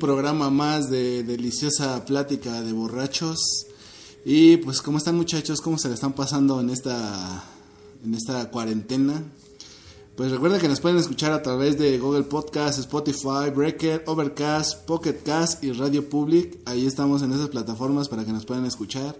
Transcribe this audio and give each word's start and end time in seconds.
programa 0.00 0.50
más 0.50 0.90
de 0.90 1.22
deliciosa 1.22 2.04
plática 2.04 2.62
de 2.62 2.72
borrachos. 2.72 3.38
Y 4.24 4.56
pues, 4.56 4.82
¿cómo 4.82 4.98
están 4.98 5.14
muchachos? 5.14 5.60
¿Cómo 5.60 5.78
se 5.78 5.86
le 5.86 5.94
están 5.94 6.14
pasando 6.14 6.60
en 6.60 6.70
esta, 6.70 7.44
en 8.04 8.14
esta 8.14 8.50
cuarentena? 8.50 9.22
Pues 10.16 10.32
recuerden 10.32 10.60
que 10.60 10.68
nos 10.68 10.80
pueden 10.80 10.98
escuchar 10.98 11.32
a 11.32 11.42
través 11.42 11.78
de 11.78 11.98
Google 11.98 12.24
Podcast, 12.24 12.80
Spotify, 12.80 13.50
Breaker, 13.54 14.02
Overcast, 14.06 14.84
Pocket 14.86 15.22
Cast 15.24 15.62
y 15.62 15.72
Radio 15.72 16.08
Public. 16.08 16.58
Ahí 16.64 16.86
estamos 16.86 17.22
en 17.22 17.32
esas 17.32 17.48
plataformas 17.48 18.08
para 18.08 18.24
que 18.24 18.32
nos 18.32 18.44
puedan 18.44 18.66
escuchar. 18.66 19.16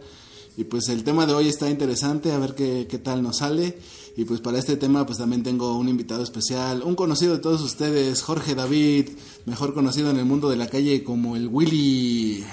Y 0.60 0.64
pues 0.64 0.90
el 0.90 1.04
tema 1.04 1.24
de 1.24 1.32
hoy 1.32 1.48
está 1.48 1.70
interesante, 1.70 2.32
a 2.32 2.38
ver 2.38 2.54
qué, 2.54 2.86
qué 2.86 2.98
tal 2.98 3.22
nos 3.22 3.38
sale. 3.38 3.78
Y 4.14 4.26
pues 4.26 4.42
para 4.42 4.58
este 4.58 4.76
tema 4.76 5.06
pues 5.06 5.16
también 5.16 5.42
tengo 5.42 5.74
un 5.78 5.88
invitado 5.88 6.22
especial, 6.22 6.82
un 6.82 6.96
conocido 6.96 7.32
de 7.32 7.38
todos 7.38 7.62
ustedes, 7.62 8.20
Jorge 8.20 8.54
David, 8.54 9.08
mejor 9.46 9.72
conocido 9.72 10.10
en 10.10 10.18
el 10.18 10.26
mundo 10.26 10.50
de 10.50 10.56
la 10.56 10.66
calle 10.66 11.02
como 11.02 11.34
el 11.34 11.48
Willy. 11.48 12.44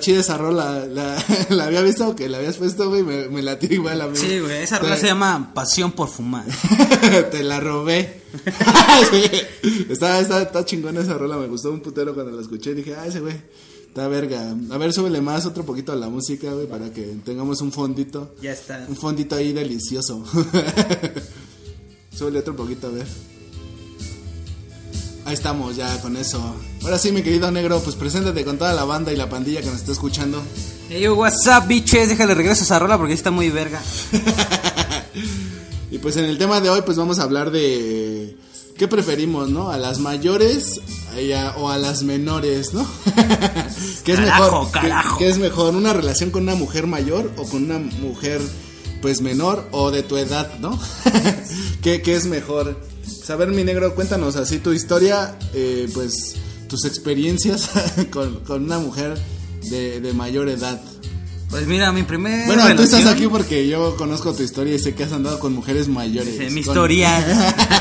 Está 0.00 0.12
chida 0.12 0.20
esa 0.20 0.38
rola. 0.38 0.86
La, 0.86 1.22
la 1.50 1.64
había 1.66 1.82
visto 1.82 2.16
que 2.16 2.28
la 2.28 2.38
habías 2.38 2.56
puesto, 2.56 2.88
güey. 2.88 3.02
Me, 3.02 3.28
me 3.28 3.42
la 3.42 3.58
tiró 3.58 3.74
igual 3.74 4.00
a 4.00 4.08
mí. 4.08 4.16
Sí, 4.16 4.40
güey, 4.40 4.62
esa 4.62 4.78
rola 4.78 4.94
Te- 4.94 5.02
se 5.02 5.06
llama 5.08 5.52
Pasión 5.54 5.92
por 5.92 6.08
Fumar. 6.08 6.44
Te 7.30 7.42
la 7.42 7.60
robé. 7.60 8.22
Sí. 9.10 9.30
está, 9.90 10.18
está, 10.20 10.42
está 10.42 10.64
chingona 10.64 11.00
esa 11.00 11.14
rola. 11.14 11.36
Me 11.36 11.46
gustó 11.46 11.70
un 11.70 11.80
putero 11.80 12.14
cuando 12.14 12.32
la 12.32 12.42
escuché. 12.42 12.74
Dije, 12.74 12.94
ah, 12.96 13.06
ese 13.06 13.20
güey. 13.20 13.36
Está 13.88 14.06
verga. 14.08 14.54
A 14.70 14.78
ver, 14.78 14.92
súbele 14.92 15.20
más 15.20 15.46
otro 15.46 15.64
poquito 15.64 15.92
a 15.92 15.96
la 15.96 16.08
música, 16.08 16.52
güey, 16.52 16.66
para 16.66 16.92
que 16.92 17.02
tengamos 17.24 17.60
un 17.60 17.72
fondito. 17.72 18.34
Ya 18.40 18.52
está. 18.52 18.86
Un 18.88 18.96
fondito 18.96 19.34
ahí 19.34 19.52
delicioso. 19.52 20.24
súbele 22.16 22.38
otro 22.38 22.54
poquito, 22.54 22.86
a 22.86 22.90
ver. 22.90 23.06
Ahí 25.30 25.34
estamos, 25.34 25.76
ya 25.76 25.96
con 26.02 26.16
eso. 26.16 26.56
Ahora 26.82 26.98
sí, 26.98 27.12
mi 27.12 27.22
querido 27.22 27.52
negro, 27.52 27.80
pues 27.84 27.94
preséntate 27.94 28.44
con 28.44 28.58
toda 28.58 28.72
la 28.72 28.82
banda 28.84 29.12
y 29.12 29.16
la 29.16 29.28
pandilla 29.30 29.60
que 29.60 29.66
nos 29.66 29.76
está 29.76 29.92
escuchando. 29.92 30.42
Hey, 30.88 31.02
yo, 31.02 31.14
what's 31.14 31.46
up, 31.46 31.68
bitches? 31.68 32.08
Déjale 32.08 32.34
regreso 32.34 32.62
a 32.62 32.64
esa 32.64 32.78
rola 32.80 32.98
porque 32.98 33.14
está 33.14 33.30
muy 33.30 33.48
verga. 33.48 33.80
Y 35.92 35.98
pues 35.98 36.16
en 36.16 36.24
el 36.24 36.38
tema 36.38 36.60
de 36.60 36.70
hoy 36.70 36.82
pues 36.82 36.96
vamos 36.96 37.18
a 37.18 37.24
hablar 37.24 37.50
de 37.50 38.36
qué 38.78 38.86
preferimos, 38.86 39.50
¿no? 39.50 39.70
A 39.70 39.76
las 39.76 39.98
mayores 39.98 40.80
a- 41.36 41.54
o 41.58 41.68
a 41.68 41.78
las 41.78 42.04
menores, 42.04 42.72
¿no? 42.74 42.86
¿Qué 44.04 44.12
es 44.12 44.18
Carajo, 44.20 44.42
mejor? 44.44 44.66
¿Qué- 44.72 44.80
carajo. 44.80 45.18
¿Qué, 45.18 45.28
es 45.28 45.38
mejor? 45.38 45.74
¿Una 45.74 45.92
relación 45.92 46.30
con 46.30 46.44
una 46.44 46.54
mujer 46.54 46.86
mayor 46.86 47.32
o 47.36 47.44
con 47.44 47.64
una 47.64 47.78
mujer 47.78 48.40
pues 49.02 49.20
menor 49.20 49.66
o 49.72 49.90
de 49.90 50.02
tu 50.04 50.16
edad, 50.16 50.58
¿no? 50.60 50.78
¿Qué, 51.82 52.02
qué 52.02 52.14
es 52.14 52.26
mejor? 52.26 52.80
Saber 53.30 53.50
mi 53.52 53.62
negro, 53.62 53.94
cuéntanos 53.94 54.34
así 54.34 54.58
tu 54.58 54.72
historia, 54.72 55.36
eh, 55.54 55.88
pues 55.94 56.34
tus 56.66 56.84
experiencias 56.84 57.70
con, 58.10 58.40
con 58.40 58.64
una 58.64 58.80
mujer 58.80 59.16
de, 59.70 60.00
de 60.00 60.12
mayor 60.12 60.48
edad. 60.48 60.80
Pues 61.48 61.64
mira, 61.68 61.92
mi 61.92 62.02
primer 62.02 62.46
Bueno, 62.46 62.64
tú 62.74 62.82
estás 62.82 62.98
relación- 63.04 63.14
aquí 63.14 63.28
porque 63.28 63.68
yo 63.68 63.94
conozco 63.94 64.32
tu 64.34 64.42
historia 64.42 64.74
y 64.74 64.80
sé 64.80 64.96
que 64.96 65.04
has 65.04 65.12
andado 65.12 65.38
con 65.38 65.52
mujeres 65.54 65.86
mayores. 65.86 66.32
Dice, 66.40 66.50
mi 66.50 66.64
con- 66.64 66.72
historia. 66.72 67.24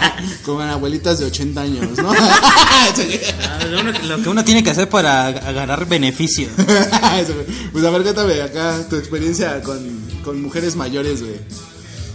con 0.46 0.62
abuelitas 0.62 1.18
de 1.18 1.26
80 1.26 1.62
años, 1.62 1.98
¿no? 1.98 2.09
Uno- 3.82 3.92
lo 4.08 4.22
que 4.22 4.30
uno 4.30 4.46
tiene 4.46 4.62
que 4.64 4.70
hacer 4.70 4.88
para 4.88 5.26
agarrar 5.30 5.88
beneficio. 5.88 6.48
pues 6.56 7.84
a 7.86 7.90
ver, 7.90 8.04
cuéntame 8.04 8.40
acá 8.44 8.88
tu 8.88 8.98
experiencia 8.98 9.64
con, 9.64 9.80
con 10.24 10.40
mujeres 10.44 10.76
mayores, 10.76 11.22
güey. 11.22 11.40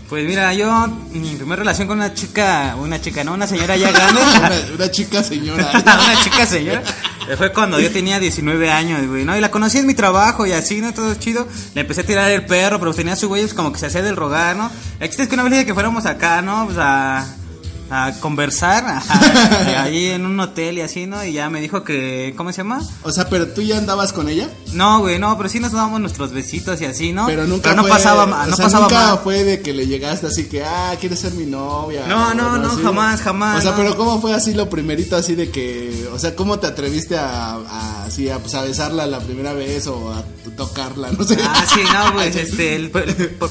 Pues 0.09 0.27
mira, 0.27 0.53
yo, 0.53 0.87
mi 1.13 1.35
primera 1.35 1.57
relación 1.57 1.89
con 1.89 1.97
una 1.99 2.13
chica, 2.13 2.77
una 2.79 3.01
chica, 3.01 3.25
no, 3.25 3.33
una 3.33 3.47
señora 3.47 3.75
ya 3.77 3.91
grande. 3.91 4.21
Una, 4.39 4.75
una 4.75 4.91
chica 4.91 5.23
señora. 5.25 5.71
una 5.75 6.23
chica 6.23 6.47
señora. 6.47 6.83
eh, 7.29 7.37
Fue 7.37 7.53
cuando 7.53 7.81
yo 7.81 7.91
tenía 7.91 8.21
19 8.21 8.71
años, 8.71 9.07
güey, 9.09 9.25
¿no? 9.25 9.37
Y 9.37 9.41
la 9.41 9.51
conocí 9.51 9.79
en 9.79 9.87
mi 9.87 9.95
trabajo 9.95 10.47
y 10.47 10.53
así, 10.53 10.81
¿no? 10.83 10.93
Todo 10.93 11.15
chido. 11.15 11.49
Le 11.75 11.81
empecé 11.81 12.03
a 12.03 12.05
tirar 12.07 12.31
el 12.31 12.45
perro, 12.45 12.79
pero 12.79 12.93
tenía 12.93 13.17
su 13.17 13.29
güey, 13.29 13.49
como 13.49 13.73
que 13.73 13.79
se 13.79 13.87
hacía 13.87 14.03
del 14.03 14.15
rogar, 14.17 14.57
¿no? 14.57 14.71
El 15.01 15.09
chiste 15.09 15.23
es 15.23 15.29
que 15.29 15.35
una 15.35 15.43
vez 15.45 15.53
dije 15.53 15.67
que 15.67 15.75
fuéramos 15.75 16.05
acá, 16.07 16.43
¿no? 16.43 16.67
Pues 16.67 16.77
a, 16.79 17.27
a 17.91 18.13
conversar, 18.21 18.85
ajá, 18.87 19.83
ahí 19.83 20.07
en 20.07 20.25
un 20.27 20.41
hotel 20.41 20.79
y 20.79 20.81
así, 20.81 21.07
¿no? 21.07 21.23
Y 21.25 21.33
ya 21.35 21.51
me 21.51 21.61
dijo 21.61 21.85
que, 21.85 22.33
¿cómo 22.37 22.51
se 22.53 22.59
llama? 22.59 22.81
O 23.03 23.13
sea, 23.13 23.29
pero 23.29 23.49
tú 23.49 23.63
ya 23.63 23.79
andabas 23.79 24.13
con 24.13 24.29
ella. 24.29 24.49
No, 24.73 25.01
güey, 25.01 25.19
no, 25.19 25.37
pero 25.37 25.49
sí 25.49 25.61
nos 25.61 25.73
dábamos 25.73 26.01
nuestros 26.01 26.33
besitos 26.33 26.81
y 26.81 26.87
así, 26.87 27.13
¿no? 27.13 27.27
Pero 27.27 27.47
nunca 27.47 27.75
no 27.75 27.83
fue, 27.83 27.91
pasaba, 27.91 28.25
o 28.25 28.47
no 28.49 28.57
sea, 28.57 28.65
pasaba 28.67 28.85
nunca 28.89 29.07
mal. 29.09 29.19
fue 29.23 29.45
de 29.45 29.61
que 29.61 29.73
le 29.73 29.87
llegaste 29.87 30.27
así 30.27 30.45
que, 30.49 30.65
ah, 30.65 30.95
quieres 30.99 31.21
ser 31.21 31.33
mi 31.35 31.45
novia. 31.47 32.07
No, 32.09 32.35
no, 32.35 32.57
no, 32.59 32.71
jamás, 32.71 33.21
jamás, 33.21 33.59
O 33.59 33.63
sea, 33.63 33.71
no. 33.73 33.77
pero 33.77 33.97
¿cómo 33.97 34.21
fue 34.21 34.35
así 34.35 34.55
lo 34.55 34.69
primerito 34.71 35.15
así 35.17 35.35
de 35.35 35.51
que, 35.51 36.09
o 36.13 36.19
sea, 36.19 36.35
cómo 36.35 36.59
te 36.59 36.67
atreviste 36.67 37.17
a, 37.17 37.55
a 37.55 38.05
así, 38.07 38.29
a, 38.31 38.39
pues, 38.39 38.55
a 38.55 38.63
besarla 38.63 39.07
la 39.07 39.21
primera 39.21 39.53
vez 39.53 39.87
o 39.87 40.13
a 40.13 40.25
tocarla, 40.57 41.11
no 41.13 41.23
sé? 41.25 41.37
Ah, 41.43 41.65
sí, 41.73 41.81
no, 41.93 42.13
pues, 42.15 42.35
este, 42.35 42.75
el- 42.77 42.91
por- 42.91 43.15
por- 43.39 43.51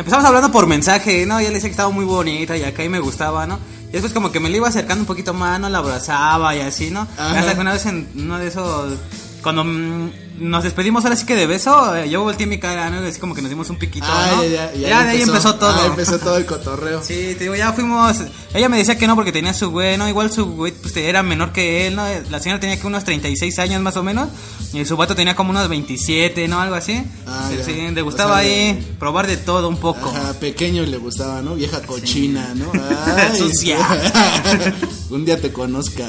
empezamos 0.00 0.24
hablando 0.24 0.50
por 0.50 0.66
mensaje, 0.66 1.26
¿no? 1.26 1.40
Ya 1.40 1.48
le 1.48 1.54
decía 1.54 1.68
que 1.68 1.72
estaba 1.72 1.90
muy 1.90 2.04
bonita 2.04 2.56
y 2.56 2.64
acá 2.64 2.82
y 2.82 2.88
me 2.88 3.00
gustaba, 3.00 3.46
¿no? 3.46 3.58
Y 3.88 3.92
después 3.92 4.12
como 4.12 4.32
que 4.32 4.40
me 4.40 4.48
le 4.48 4.56
iba 4.56 4.68
acercando 4.68 5.02
un 5.02 5.06
poquito 5.06 5.34
más, 5.34 5.60
¿no? 5.60 5.68
La 5.68 5.78
abrazaba 5.78 6.54
y 6.56 6.60
así, 6.60 6.90
¿no? 6.90 7.06
Ajá. 7.16 7.38
Hasta 7.38 7.54
que 7.54 7.60
una 7.60 7.72
vez 7.72 7.86
en 7.86 8.08
uno 8.16 8.38
de 8.38 8.46
esos, 8.46 8.98
cuando 9.42 9.64
mm, 9.64 10.10
nos 10.40 10.64
despedimos 10.64 11.04
ahora 11.04 11.16
sí 11.16 11.26
que 11.26 11.36
de 11.36 11.46
beso, 11.46 11.94
eh, 11.94 12.08
yo 12.10 12.22
volteé 12.22 12.46
mi 12.46 12.58
cara, 12.58 12.90
¿no? 12.90 13.06
Así 13.06 13.20
como 13.20 13.34
que 13.34 13.42
nos 13.42 13.50
dimos 13.50 13.70
un 13.70 13.76
piquito, 13.78 14.06
Ah, 14.08 14.32
¿no? 14.36 14.44
ya, 14.44 14.72
ya, 14.74 14.88
ya 14.88 15.04
de 15.04 15.10
ahí 15.10 15.22
empezó 15.22 15.54
todo. 15.56 15.70
Ah, 15.70 15.86
empezó 15.86 16.18
todo 16.18 16.36
el 16.36 16.46
cotorreo. 16.46 17.02
Sí, 17.06 17.34
te 17.36 17.44
digo, 17.44 17.54
ya 17.54 17.72
fuimos. 17.72 18.16
Ella 18.54 18.68
me 18.68 18.78
decía 18.78 18.96
que 18.98 19.06
no 19.06 19.14
porque 19.14 19.32
tenía 19.32 19.54
su 19.54 19.70
güey, 19.70 19.96
¿no? 19.96 20.08
Igual 20.08 20.32
su 20.32 20.46
güey 20.46 20.72
pues, 20.72 20.96
era 20.96 21.22
menor 21.22 21.52
que 21.52 21.86
él, 21.86 21.96
¿no? 21.96 22.04
La 22.30 22.40
señora 22.40 22.58
tenía 22.60 22.80
que 22.80 22.86
unos 22.86 23.04
36 23.04 23.58
años 23.58 23.80
más 23.82 23.96
o 23.96 24.02
menos. 24.02 24.28
Y 24.72 24.84
su 24.84 24.96
vato 24.96 25.14
tenía 25.16 25.34
como 25.34 25.50
unos 25.50 25.68
27, 25.68 26.46
¿no? 26.48 26.60
Algo 26.60 26.74
así. 26.76 27.02
Ah, 27.26 27.48
sí, 27.50 27.56
ya. 27.58 27.64
sí, 27.64 27.72
le 27.94 28.00
O 28.00 28.04
gustaba 28.04 28.40
sea, 28.40 28.48
ahí 28.48 28.74
de- 28.74 28.82
probar 28.98 29.26
de 29.26 29.36
todo 29.36 29.68
un 29.68 29.76
poco. 29.78 30.08
Ajá, 30.10 30.32
pequeño 30.34 30.84
le 30.84 30.96
gustaba, 30.98 31.42
¿no? 31.42 31.54
Vieja 31.56 31.80
cochina, 31.82 32.52
¿no? 32.54 32.70
Ay, 33.06 33.36
Sucia. 33.38 33.76
Un 35.10 35.24
día 35.24 35.40
te 35.40 35.52
conozca. 35.52 36.04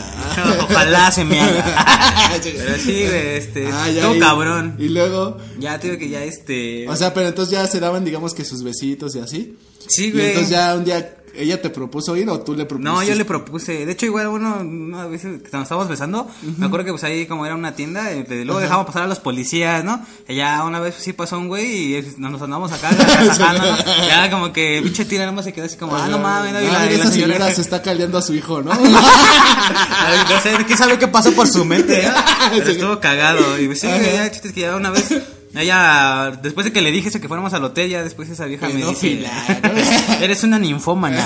Ojalá 0.70 1.12
se 1.12 1.24
me 1.26 1.40
haga. 1.42 2.38
Pero 2.44 2.76
sí, 2.78 3.02
güey, 3.08 3.28
este. 3.38 3.68
Ah, 3.74 3.90
ya, 3.90 4.04
cabrón. 4.22 4.76
Y 4.80 4.90
luego, 4.90 5.38
Ya 5.60 5.80
te 5.80 5.88
digo 5.88 6.00
que 6.00 6.10
ya 6.10 6.24
este. 6.24 6.88
o 6.88 6.96
sea, 6.96 7.14
pero 7.14 7.28
entonces 7.28 7.52
ya 7.52 7.68
se 7.68 7.80
daban, 7.80 8.04
digamos 8.06 8.34
que 8.34 8.44
sus 8.46 8.64
besitos 8.64 9.16
y 9.16 9.20
así. 9.20 9.58
sí, 9.88 10.06
Y 10.08 10.12
güey. 10.12 10.28
entonces 10.28 10.50
ya 10.50 10.76
un 10.76 10.84
día 10.86 11.18
ella 11.36 11.62
te 11.62 11.70
propuso 11.70 12.16
ir 12.18 12.30
o 12.30 12.40
tú 12.42 12.54
le 12.56 12.66
propusiste. 12.66 12.94
No, 12.94 13.04
yo 13.04 13.16
le 13.16 13.26
propuse. 13.26 13.86
De 13.86 13.92
hecho, 13.92 14.06
igual, 14.06 14.28
bueno, 14.30 14.58
una 14.62 15.06
vez 15.08 15.22
que 15.22 15.28
nos 15.28 15.64
estábamos 15.64 15.88
besando, 15.88 16.28
me 16.58 16.66
acuerdo 16.66 16.86
que 16.86 16.92
pues 16.92 17.04
ahí 17.04 17.26
como 17.26 17.46
era 17.46 17.56
una 17.56 17.74
tienda, 17.76 18.12
eh, 18.12 18.26
luego 18.46 18.60
dejamos 18.60 18.86
pasar 18.86 19.04
a 19.04 19.08
los 19.08 19.20
policías, 19.20 19.84
¿no? 19.84 20.06
Y 20.28 20.36
ya 20.36 20.64
una 20.64 20.80
vez 20.80 20.96
sí 20.98 21.14
pasó 21.14 21.38
un 21.38 21.48
güey 21.48 21.66
y 21.66 21.96
eh, 21.96 22.14
nos 22.18 22.32
nos 22.32 22.42
andamos 22.42 22.72
acá 22.74 22.92
¿no? 22.92 24.08
Ya 24.08 24.30
como 24.30 24.52
que 24.54 24.82
pinche 24.84 25.06
tira 25.06 25.26
nomás 25.26 25.46
se 25.46 25.54
quedó 25.54 25.66
así 25.66 25.78
como, 25.78 25.96
ah, 25.96 26.08
no 26.08 26.18
mames, 26.20 26.54
¿no? 26.54 26.62
Y 26.62 26.66
Ah, 26.66 26.86
la, 26.86 26.92
y 26.92 26.98
la 26.98 27.12
señora... 27.12 27.52
se 27.52 27.62
está 27.62 27.82
caldeando 27.82 28.18
a 28.18 28.22
su 28.22 28.34
hijo, 28.34 28.62
¿no? 28.62 28.72
No 30.30 30.42
sé, 30.42 30.56
¿quién 30.66 30.78
sabe 30.78 30.98
qué 30.98 31.08
pasó 31.08 31.32
por 31.34 31.48
su 31.48 31.66
mente? 31.66 32.10
Pero 32.52 32.70
estuvo 32.70 33.00
cagado. 33.00 33.60
Y 33.60 33.68
pues 33.68 33.80
sí, 33.82 33.88
ya, 33.88 34.26
el 34.26 34.32
chiste 34.32 34.50
es 34.50 34.54
que 34.54 34.62
ya 34.62 34.76
una 34.76 34.90
vez, 34.90 35.10
ella, 35.56 36.32
después 36.42 36.66
de 36.66 36.72
que 36.72 36.82
le 36.82 36.92
dije 36.92 37.10
eso, 37.10 37.20
que 37.20 37.28
fuéramos 37.28 37.54
al 37.54 37.64
hotel, 37.64 37.90
ya 37.90 38.04
después 38.04 38.30
esa 38.30 38.46
vieja 38.46 38.68
me 38.70 38.86
dice, 38.86 39.26
eres 40.22 40.44
una 40.44 40.58
ninfómana. 40.60 41.24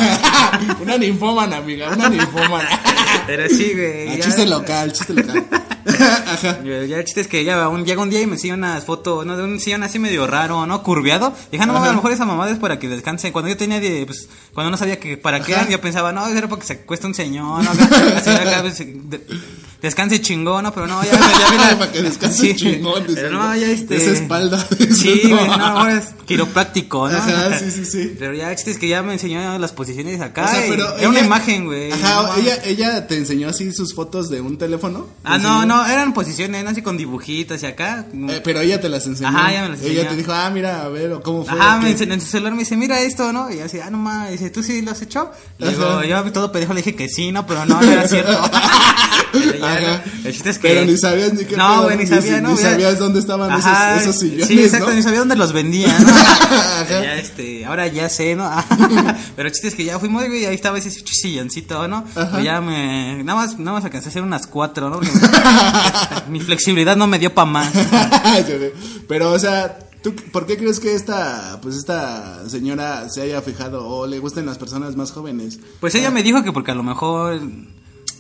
una 0.82 0.98
ninfómana, 0.98 1.58
amiga, 1.58 1.90
una 1.90 2.10
ninfómana. 2.10 2.68
Pero 3.28 3.48
sí, 3.50 3.74
güey. 3.74 4.10
Ah, 4.10 4.16
ya- 4.16 4.24
chiste 4.26 4.46
local, 4.46 4.94
chiste 4.94 5.14
local. 5.14 5.46
Ajá. 5.88 6.64
Ya 6.64 6.98
el 6.98 7.06
chiste 7.06 7.22
es 7.22 7.28
que 7.28 7.44
ya 7.44 7.70
un, 7.70 7.86
llega 7.86 8.02
un 8.02 8.10
día 8.10 8.20
y 8.22 8.26
me 8.26 8.34
enseña 8.34 8.56
unas 8.56 8.84
fotos, 8.84 9.24
¿no? 9.26 9.38
De 9.38 9.44
un 9.44 9.60
sillón 9.60 9.84
así 9.84 10.00
medio 10.00 10.26
raro, 10.26 10.66
¿no? 10.66 10.82
Curviado. 10.82 11.34
Y 11.52 11.58
dije, 11.58 11.66
no, 11.68 11.78
a 11.82 11.88
lo 11.88 11.94
mejor 11.94 12.12
esa 12.12 12.26
mamada 12.26 12.52
es 12.52 12.58
para 12.58 12.80
que 12.80 12.88
descanse. 12.90 13.32
Cuando 13.32 13.50
yo 13.50 13.58
tenía, 13.58 13.80
de, 13.80 14.06
pues, 14.08 14.28
cuando 14.54 14.72
no 14.72 14.78
sabía 14.78 15.00
que 15.00 15.18
para 15.18 15.42
qué 15.42 15.54
eran, 15.54 15.70
yo 15.70 15.80
pensaba, 15.80 16.12
no, 16.12 16.28
era 16.28 16.48
para 16.48 16.60
que 16.60 16.68
se 16.68 16.74
acueste 16.74 17.06
un 17.06 17.14
señor, 17.14 17.64
¿no? 17.64 17.70
Así, 18.16 18.30
acá, 18.32 18.62
pues, 18.62 18.84
descanse 19.86 20.22
chingón, 20.22 20.64
¿no? 20.64 20.74
Pero 20.74 20.88
no, 20.88 21.04
ya, 21.04 21.12
ya 21.12 21.50
viene. 21.50 21.76
Para 21.80 21.92
que 21.92 22.02
descanse 22.02 22.56
chingón. 22.56 23.04
Pero 23.14 23.30
no, 23.32 23.56
ya 23.56 23.68
este. 23.72 23.96
Esa 23.96 24.12
espalda. 24.12 24.66
Sí, 24.94 25.22
güey, 25.30 25.48
no, 25.48 25.54
ahora 25.66 25.98
es 25.98 26.08
quiropráctico, 26.26 27.10
¿no? 27.10 27.18
Ajá, 27.18 27.58
sí, 27.60 27.72
sí, 27.72 27.86
sí. 27.86 28.16
Pero 28.20 28.34
ya, 28.34 28.54
chiste, 28.56 28.72
es 28.72 28.78
que 28.78 28.88
ya 28.88 29.02
me 29.04 29.14
enseñó 29.14 29.58
las 29.58 29.72
posiciones 29.72 30.20
acá. 30.22 30.46
O 30.46 30.48
sea, 30.48 30.64
pero 30.68 30.98
era 30.98 31.10
una 31.10 31.20
ella- 31.20 31.28
imagen, 31.28 31.66
güey. 31.66 31.92
Ajá, 31.92 32.24
no 32.24 32.36
ella, 32.36 32.58
ella 32.66 33.08
te 33.08 33.16
enseñó 33.18 33.50
así 33.50 33.72
sus 33.74 33.94
fotos 33.96 34.30
de 34.30 34.42
un 34.42 34.58
teléfono. 34.58 35.02
¿Te 35.06 35.10
Ah, 35.24 35.38
no, 35.38 35.62
enseñó? 35.64 35.66
no, 35.78 35.86
eran 35.88 36.14
posiciones, 36.14 36.64
no 36.64 36.70
así 36.72 36.82
con 36.82 36.98
dibujitos 36.98 37.62
y 37.64 37.66
acá. 37.66 38.06
Eh, 38.14 38.42
pero 38.44 38.60
ella 38.62 38.82
te 38.82 38.90
las 38.90 39.06
enseñó. 39.08 39.30
Ajá, 39.30 39.52
ella 39.52 39.62
me 39.64 39.70
las 39.70 39.80
Ella 39.82 39.90
enseñó. 40.02 40.10
te 40.10 40.16
dijo, 40.18 40.32
ah, 40.34 40.50
mira, 40.50 40.84
a 40.84 40.90
ver, 40.90 41.14
o 41.14 41.22
cómo 41.22 41.46
fue. 41.46 41.60
Ajá, 41.60 41.78
me 41.78 41.92
enseñó 41.92 42.14
en 42.14 42.22
su 42.22 42.28
celular 42.28 42.54
me 42.54 42.60
dice, 42.60 42.76
mira 42.76 43.00
esto, 43.02 43.32
¿no? 43.32 43.52
Y 43.52 43.60
así, 43.60 43.80
ah, 43.80 43.90
no 43.90 43.98
mames, 43.98 44.32
dice, 44.32 44.50
¿tú 44.50 44.64
sí 44.64 44.82
lo 44.82 44.92
has 44.92 45.02
hecho? 45.02 45.32
Le 45.60 45.70
digo, 45.70 46.04
yo 46.04 46.24
todo 46.32 46.52
pendejo 46.52 46.74
le 46.74 46.82
dije 46.82 46.96
que 46.96 47.08
sí, 47.08 47.32
no, 47.32 47.46
pero 47.46 47.66
no, 47.66 47.80
no 47.82 47.92
era 47.92 48.08
cierto. 48.08 48.32
Pero 49.40 49.58
ya, 49.60 49.74
Ajá. 49.74 50.04
El 50.24 50.34
chiste 50.34 50.50
es 50.50 50.60
que... 50.60 50.68
Pero 50.70 50.86
ni 50.86 50.98
sabías 50.98 51.34
ni 51.34 51.46
qué 51.46 51.58
No, 51.58 51.84
güey, 51.84 51.98
ni 51.98 52.08
sabía, 52.08 52.42
¿no? 52.42 52.50
Ni 52.52 52.56
Ya- 52.58 52.72
sabías 52.72 53.00
dónde 53.00 53.20
estaban 53.20 53.52
Ajá, 53.52 53.96
esos, 53.98 54.08
esos 54.10 54.20
sillones, 54.22 54.48
Sí, 54.48 54.60
exacto, 54.64 54.90
¿no? 54.90 54.96
ni 54.96 55.02
sabía 55.04 55.20
dónde 55.20 55.36
los 55.36 55.54
vendían, 55.54 56.04
¿no? 56.04 56.10
Ajá. 56.16 56.86
ya, 56.90 57.16
este, 57.16 57.66
ahora 57.66 57.88
ya 57.88 58.10
sé, 58.10 58.36
¿no? 58.36 58.50
Pero 59.36 59.48
el 59.48 59.52
chiste 59.54 59.68
es 59.70 59.76
que 59.76 59.86
ya 59.86 60.00
fuimos, 60.00 60.26
güey, 60.28 60.44
y 60.44 60.46
ahí 60.46 60.56
estaba 60.56 60.78
ese 60.78 60.92
silloncito, 60.92 61.88
¿no? 61.88 62.06
Pero 62.14 62.40
ya 62.42 62.62
me, 62.62 63.24
nada 63.24 63.40
más, 63.42 63.58
nada 63.60 63.74
más 63.74 63.86
alcancé 63.86 64.08
a 64.08 64.12
hacer 64.12 64.24
unas 64.24 64.48
cuatro, 64.48 64.90
¿no? 64.90 64.98
Porque 64.98 65.12
mi 66.30 66.40
flexibilidad 66.40 66.96
no 66.96 67.08
me 67.08 67.20
dio 67.20 67.34
pa' 67.34 67.46
más. 67.46 67.72
Pero, 69.08 69.32
o 69.32 69.40
sea, 69.40 69.78
¿tú 70.02 70.16
por 70.32 70.46
qué 70.46 70.58
crees 70.58 70.80
que 70.80 70.96
esta, 70.96 71.60
pues 71.62 71.76
esta 71.76 72.48
señora 72.50 73.10
se 73.10 73.22
haya 73.22 73.42
fijado 73.42 73.88
o 73.88 74.08
le 74.08 74.20
gusten 74.20 74.46
las 74.46 74.58
personas 74.58 74.96
más 74.96 75.12
jóvenes? 75.12 75.60
Pues 75.80 75.96
ella 75.96 76.12
me 76.12 76.24
dijo 76.24 76.44
que 76.44 76.52
porque 76.52 76.72
a 76.72 76.76
lo 76.76 76.84
mejor 76.84 77.40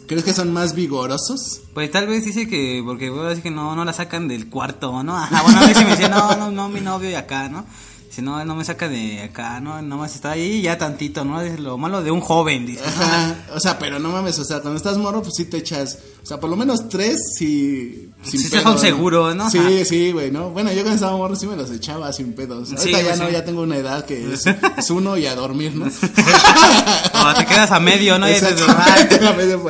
¿Crees 0.07 0.24
que 0.24 0.34
son 0.34 0.54
más 0.54 0.75
vigorosos? 0.75 1.62
Pues 1.74 1.90
tal 1.92 2.07
vez 2.07 2.25
dice 2.25 2.48
que, 2.48 2.81
porque 2.86 3.12
así 3.31 3.42
que 3.42 3.52
no, 3.52 3.75
no 3.75 3.86
la 3.86 3.94
sacan 3.94 4.28
del 4.28 4.50
cuarto, 4.50 5.04
¿no? 5.04 5.18
Ajá, 5.18 5.42
bueno, 5.44 5.60
a 5.60 5.68
veces 5.68 5.84
me 5.84 5.92
dice, 5.92 6.10
no, 6.10 6.36
no, 6.36 6.52
no, 6.52 6.69
mi 6.69 6.81
novio 6.81 7.10
y 7.10 7.16
acá, 7.16 7.50
¿no? 7.50 7.66
Dice, 8.15 8.23
no, 8.23 8.45
no 8.45 8.56
me 8.56 8.63
saca 8.63 8.88
de 8.88 9.23
acá, 9.23 9.59
¿no? 9.59 9.81
Nomás 9.81 10.15
está 10.15 10.31
ahí 10.31 10.62
ya 10.62 10.77
tantito, 10.77 11.25
¿no? 11.25 11.41
Es 11.41 11.59
lo 11.59 11.77
malo 11.77 12.01
de 12.01 12.12
un 12.12 12.21
joven, 12.21 12.65
dice. 12.65 12.81
Ajá, 12.85 13.35
o 13.53 13.59
sea, 13.59 13.77
pero 13.77 14.00
no 14.00 14.07
mames, 14.07 14.39
o 14.39 14.45
sea, 14.45 14.62
cuando 14.62 14.77
estás 14.77 14.97
morro, 14.97 15.21
pues 15.21 15.33
sí 15.35 15.44
te 15.44 15.57
echas, 15.57 16.00
o 16.23 16.25
sea, 16.25 16.39
por 16.39 16.50
lo 16.50 16.56
menos 16.56 16.88
tres, 16.88 17.17
sin 17.38 18.13
Sí, 18.23 18.38
pedo, 18.50 18.77
son 18.77 19.38
¿no? 19.38 19.50
Sí, 19.50 19.57
Ajá. 19.57 19.69
sí, 19.83 20.13
güey, 20.13 20.31
¿no? 20.31 20.50
Bueno, 20.51 20.71
yo 20.71 20.83
cuando 20.83 20.95
estaba 20.95 21.17
morro 21.17 21.35
sí 21.35 21.45
me 21.45 21.57
los 21.57 21.69
echaba 21.71 22.13
sin 22.13 22.31
pedos. 22.31 22.69
Sí, 22.69 22.75
Ahorita 22.77 23.01
ya 23.01 23.15
no, 23.17 23.29
ya 23.29 23.44
tengo 23.44 23.63
una 23.63 23.75
edad 23.75 24.06
que 24.06 24.33
es, 24.33 24.45
es 24.77 24.89
uno 24.91 25.17
y 25.17 25.25
a 25.25 25.35
dormir, 25.35 25.75
¿no? 25.75 25.85
O 25.94 27.33
te 27.38 27.45
quedas 27.45 27.71
a 27.71 27.81
medio, 27.81 28.17
¿no? 28.17 28.27
Exactamente, 28.27 29.15
a 29.27 29.33
medio. 29.33 29.62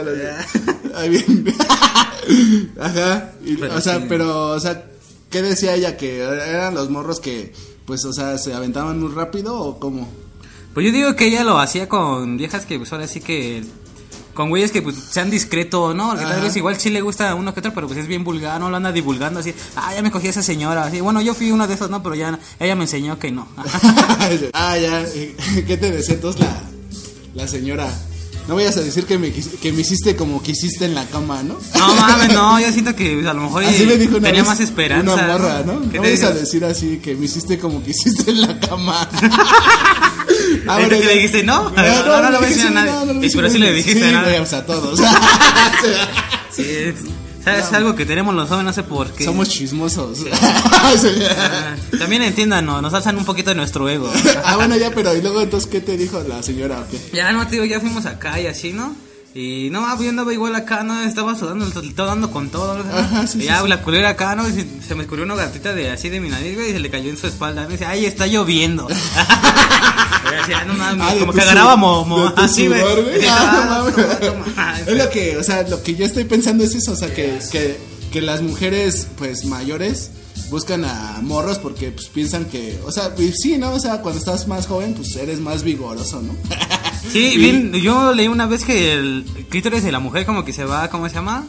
Ahí 0.96 1.10
bien. 1.10 1.56
Ajá, 2.80 3.32
y, 3.44 3.56
Pero 3.56 3.76
o 3.76 3.82
sea, 3.82 3.98
sí. 3.98 4.06
pero, 4.08 4.50
o 4.52 4.60
sea, 4.60 4.84
¿qué 5.32 5.42
decía 5.42 5.74
ella? 5.74 5.98
¿Que 5.98 6.20
eran 6.20 6.76
los 6.76 6.92
morros 6.92 7.20
que, 7.20 7.54
pues, 7.86 8.06
o 8.06 8.14
sea, 8.14 8.38
se 8.38 8.54
aventaban 8.54 9.00
muy 9.00 9.12
rápido 9.12 9.60
o 9.60 9.80
cómo? 9.80 10.08
Pues 10.74 10.86
yo 10.86 10.92
digo 10.92 11.16
que 11.16 11.28
ella 11.28 11.44
lo 11.44 11.58
hacía 11.60 11.88
con 11.88 12.38
viejas 12.38 12.66
que, 12.66 12.78
pues 12.78 12.92
ahora 12.92 13.08
sí 13.08 13.22
que. 13.22 13.64
Con 14.34 14.50
güeyes 14.50 14.74
que 14.74 14.82
pues, 14.82 14.98
sean 14.98 15.30
discretos, 15.30 15.96
¿no? 15.96 16.14
Que 16.18 16.26
tal 16.26 16.42
vez 16.42 16.54
igual 16.58 16.78
sí 16.78 16.90
le 16.90 17.00
gusta 17.00 17.30
a 17.30 17.36
uno 17.36 17.54
que 17.54 17.62
otro, 17.62 17.74
pero 17.74 17.88
pues 17.88 18.00
es 18.00 18.08
bien 18.08 18.26
vulgar, 18.26 18.60
no 18.60 18.70
lo 18.70 18.76
anda 18.76 18.92
divulgando 18.92 19.40
así. 19.40 19.54
Ah, 19.78 19.94
ya 19.96 20.02
me 20.02 20.12
cogí 20.12 20.28
a 20.28 20.32
esa 20.32 20.44
señora. 20.44 20.84
Así, 20.84 21.00
bueno, 21.00 21.22
yo 21.22 21.34
fui 21.34 21.52
uno 21.52 21.66
de 21.68 21.74
esos, 21.74 21.90
¿no? 21.90 22.04
Pero 22.04 22.16
ya 22.16 22.38
ella 22.60 22.76
me 22.76 22.84
enseñó 22.84 23.18
que 23.18 23.32
no. 23.32 23.48
ah, 24.54 24.78
ya. 24.78 25.06
¿Qué 25.68 25.78
te 25.78 25.90
decía 25.90 26.16
entonces 26.16 26.42
la, 26.42 26.62
la 27.34 27.48
señora? 27.48 27.88
No 28.48 28.56
vayas 28.56 28.78
a 28.78 28.82
decir 28.82 29.06
que 29.06 29.18
me, 29.18 29.32
que 29.32 29.72
me 29.72 29.82
hiciste 29.82 30.16
como 30.16 30.42
quisiste 30.44 30.86
en 30.86 30.94
la 30.94 31.06
cama, 31.06 31.42
¿no? 31.42 31.58
No 31.78 31.96
mames, 31.96 32.32
no, 32.32 32.60
yo 32.60 32.72
siento 32.72 32.96
que 32.96 33.28
a 33.28 33.34
lo 33.34 33.42
mejor 33.42 33.64
Así 33.64 33.86
me 33.86 33.98
dijo 33.98 34.18
una 34.18 34.28
tenía 34.28 34.42
vez 34.42 34.50
más 34.50 34.60
esperanza. 34.60 35.14
una 35.14 35.28
morra, 35.28 35.64
¿no? 35.66 35.90
¿Qué 35.90 35.98
No 35.98 36.04
vayas 36.04 36.24
a 36.24 36.32
decir 36.32 36.64
así 36.64 36.98
que 36.98 37.16
me 37.16 37.26
hiciste 37.26 37.58
como 37.58 37.84
quisiste 37.84 38.30
en 38.30 38.42
la 38.42 38.60
cama. 38.60 39.10
Ah, 39.12 40.12
¿Ahorita 40.68 41.00
que 41.00 41.06
le 41.06 41.14
dijiste 41.16 41.44
no? 41.44 41.72
No, 41.72 42.06
no, 42.06 42.22
no, 42.22 42.30
le 42.30 42.38
voy 42.38 42.46
a 42.46 42.50
decir 42.50 42.68
a 42.68 42.70
nadie. 42.70 43.32
pero 43.34 43.50
sí 43.50 43.58
le 43.58 43.74
dijiste 43.74 44.16
o 44.40 44.46
sea, 44.46 44.66
todos. 44.66 45.00
Sí, 46.52 46.64
es, 47.46 47.74
algo 47.74 47.96
que 47.96 48.06
tenemos 48.06 48.34
los 48.34 48.48
jóvenes, 48.48 48.66
no 48.66 48.74
sé 48.74 48.84
por 48.84 49.12
qué. 49.12 49.26
Somos 49.26 49.50
chismosos. 49.50 50.20
Ah, 50.88 51.76
También 51.98 52.22
entiéndanos, 52.22 52.82
nos 52.82 52.94
alzan 52.94 53.18
un 53.18 53.26
poquito 53.26 53.50
de 53.50 53.56
nuestro 53.56 53.90
ego. 53.90 54.12
ah, 54.44 54.56
bueno, 54.56 54.78
ya, 54.78 54.92
pero 54.92 55.16
¿y 55.16 55.22
luego 55.22 55.42
entonces 55.42 55.70
qué 55.70 55.82
te 55.82 55.98
dijo 55.98 56.22
la 56.28 56.44
señora? 56.44 56.86
Ya 57.12 57.32
no, 57.32 57.48
tío, 57.48 57.66
ya 57.66 57.80
fuimos 57.80 58.06
acá 58.06 58.40
y 58.40 58.48
así, 58.48 58.72
¿no? 58.72 58.96
Y 59.38 59.70
no, 59.70 59.86
pues, 59.98 60.06
yo 60.06 60.10
andaba 60.12 60.32
igual 60.32 60.56
acá, 60.56 60.84
¿no? 60.84 61.02
Estaba 61.04 61.36
sudando, 61.38 61.70
todo 61.70 62.06
dando 62.08 62.32
con 62.32 62.48
todo, 62.50 62.82
¿no? 62.82 62.90
Ajá, 62.98 63.28
sí, 63.28 63.40
y 63.42 63.44
ya 63.44 63.62
sí. 63.62 63.68
la 63.68 63.82
culera 63.82 64.10
acá, 64.12 64.34
¿no? 64.34 64.48
Y 64.48 64.54
se, 64.54 64.66
se 64.88 64.96
me 64.96 65.04
escurrió 65.04 65.26
una 65.26 65.36
gatita 65.36 65.74
de 65.74 65.92
así 65.92 66.08
de 66.08 66.22
mi 66.22 66.30
nariz, 66.30 66.56
güey, 66.56 66.70
y 66.70 66.72
se 66.72 66.80
le 66.80 66.90
cayó 66.90 67.10
en 67.10 67.18
su 67.18 67.28
espalda. 67.28 67.66
Me 67.66 67.74
dice, 67.74 67.84
ay, 67.86 68.06
está 68.06 68.28
lloviendo. 68.28 68.88
y 70.32 70.36
decía, 70.38 70.64
no 70.64 70.74
mames, 70.76 71.06
Ah, 71.06 71.16
como 71.20 71.34
que 71.34 71.42
agarraba 71.42 71.74
sudor- 71.74 71.80
mo, 71.80 72.06
mo- 72.06 72.30
de 72.30 72.32
tu 72.32 72.42
así, 72.42 72.68
güey. 72.68 72.82
Ah, 73.30 73.84
estaba, 73.86 74.26
no. 74.86 74.92
Es 74.92 74.98
lo 74.98 75.10
que, 75.10 75.36
o 75.36 75.44
sea, 75.44 75.64
lo 75.68 75.84
que 75.84 75.96
yo 75.96 76.06
estoy 76.06 76.24
pensando 76.24 76.64
es 76.64 76.74
eso, 76.74 76.94
o 76.94 76.96
sea, 76.96 77.14
que, 77.14 77.38
que, 77.52 77.78
que 78.14 78.22
las 78.22 78.42
mujeres, 78.42 79.08
pues, 79.18 79.44
mayores 79.44 80.12
buscan 80.50 80.86
a 80.86 81.20
morros 81.22 81.60
porque, 81.60 81.92
pues, 81.92 82.08
piensan 82.08 82.46
que, 82.46 82.80
o 82.86 82.92
sea, 82.94 83.14
sí, 83.38 83.58
¿no? 83.58 83.72
O 83.74 83.80
sea, 83.82 83.98
cuando 84.02 84.18
estás 84.20 84.48
más 84.48 84.66
joven, 84.66 84.94
pues, 84.94 85.14
eres 85.18 85.42
más 85.42 85.64
vigoroso, 85.64 86.22
¿no? 86.22 86.34
Sí, 87.12 87.34
Y- 87.34 87.38
bien, 87.38 87.74
yo 87.74 88.14
leí 88.14 88.28
una 88.28 88.46
vez 88.46 88.64
que 88.66 88.94
el 88.94 89.26
clítoris 89.50 89.84
de 89.84 89.92
la 89.92 90.00
mujer 90.00 90.26
como 90.26 90.44
que 90.44 90.54
se 90.54 90.66
va, 90.66 90.90
¿cómo 90.90 91.08
se 91.10 91.16
llama? 91.16 91.46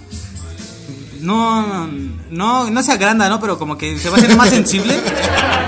No, 1.21 1.89
no, 2.31 2.71
no 2.71 2.83
se 2.83 2.93
agranda, 2.93 3.29
¿no? 3.29 3.41
Pero 3.41 3.59
como 3.59 3.77
que 3.79 3.99
se 3.99 4.11
va 4.11 4.17
a 4.17 4.19
hacer 4.21 4.37
más 4.37 4.51
sensible. 4.51 5.01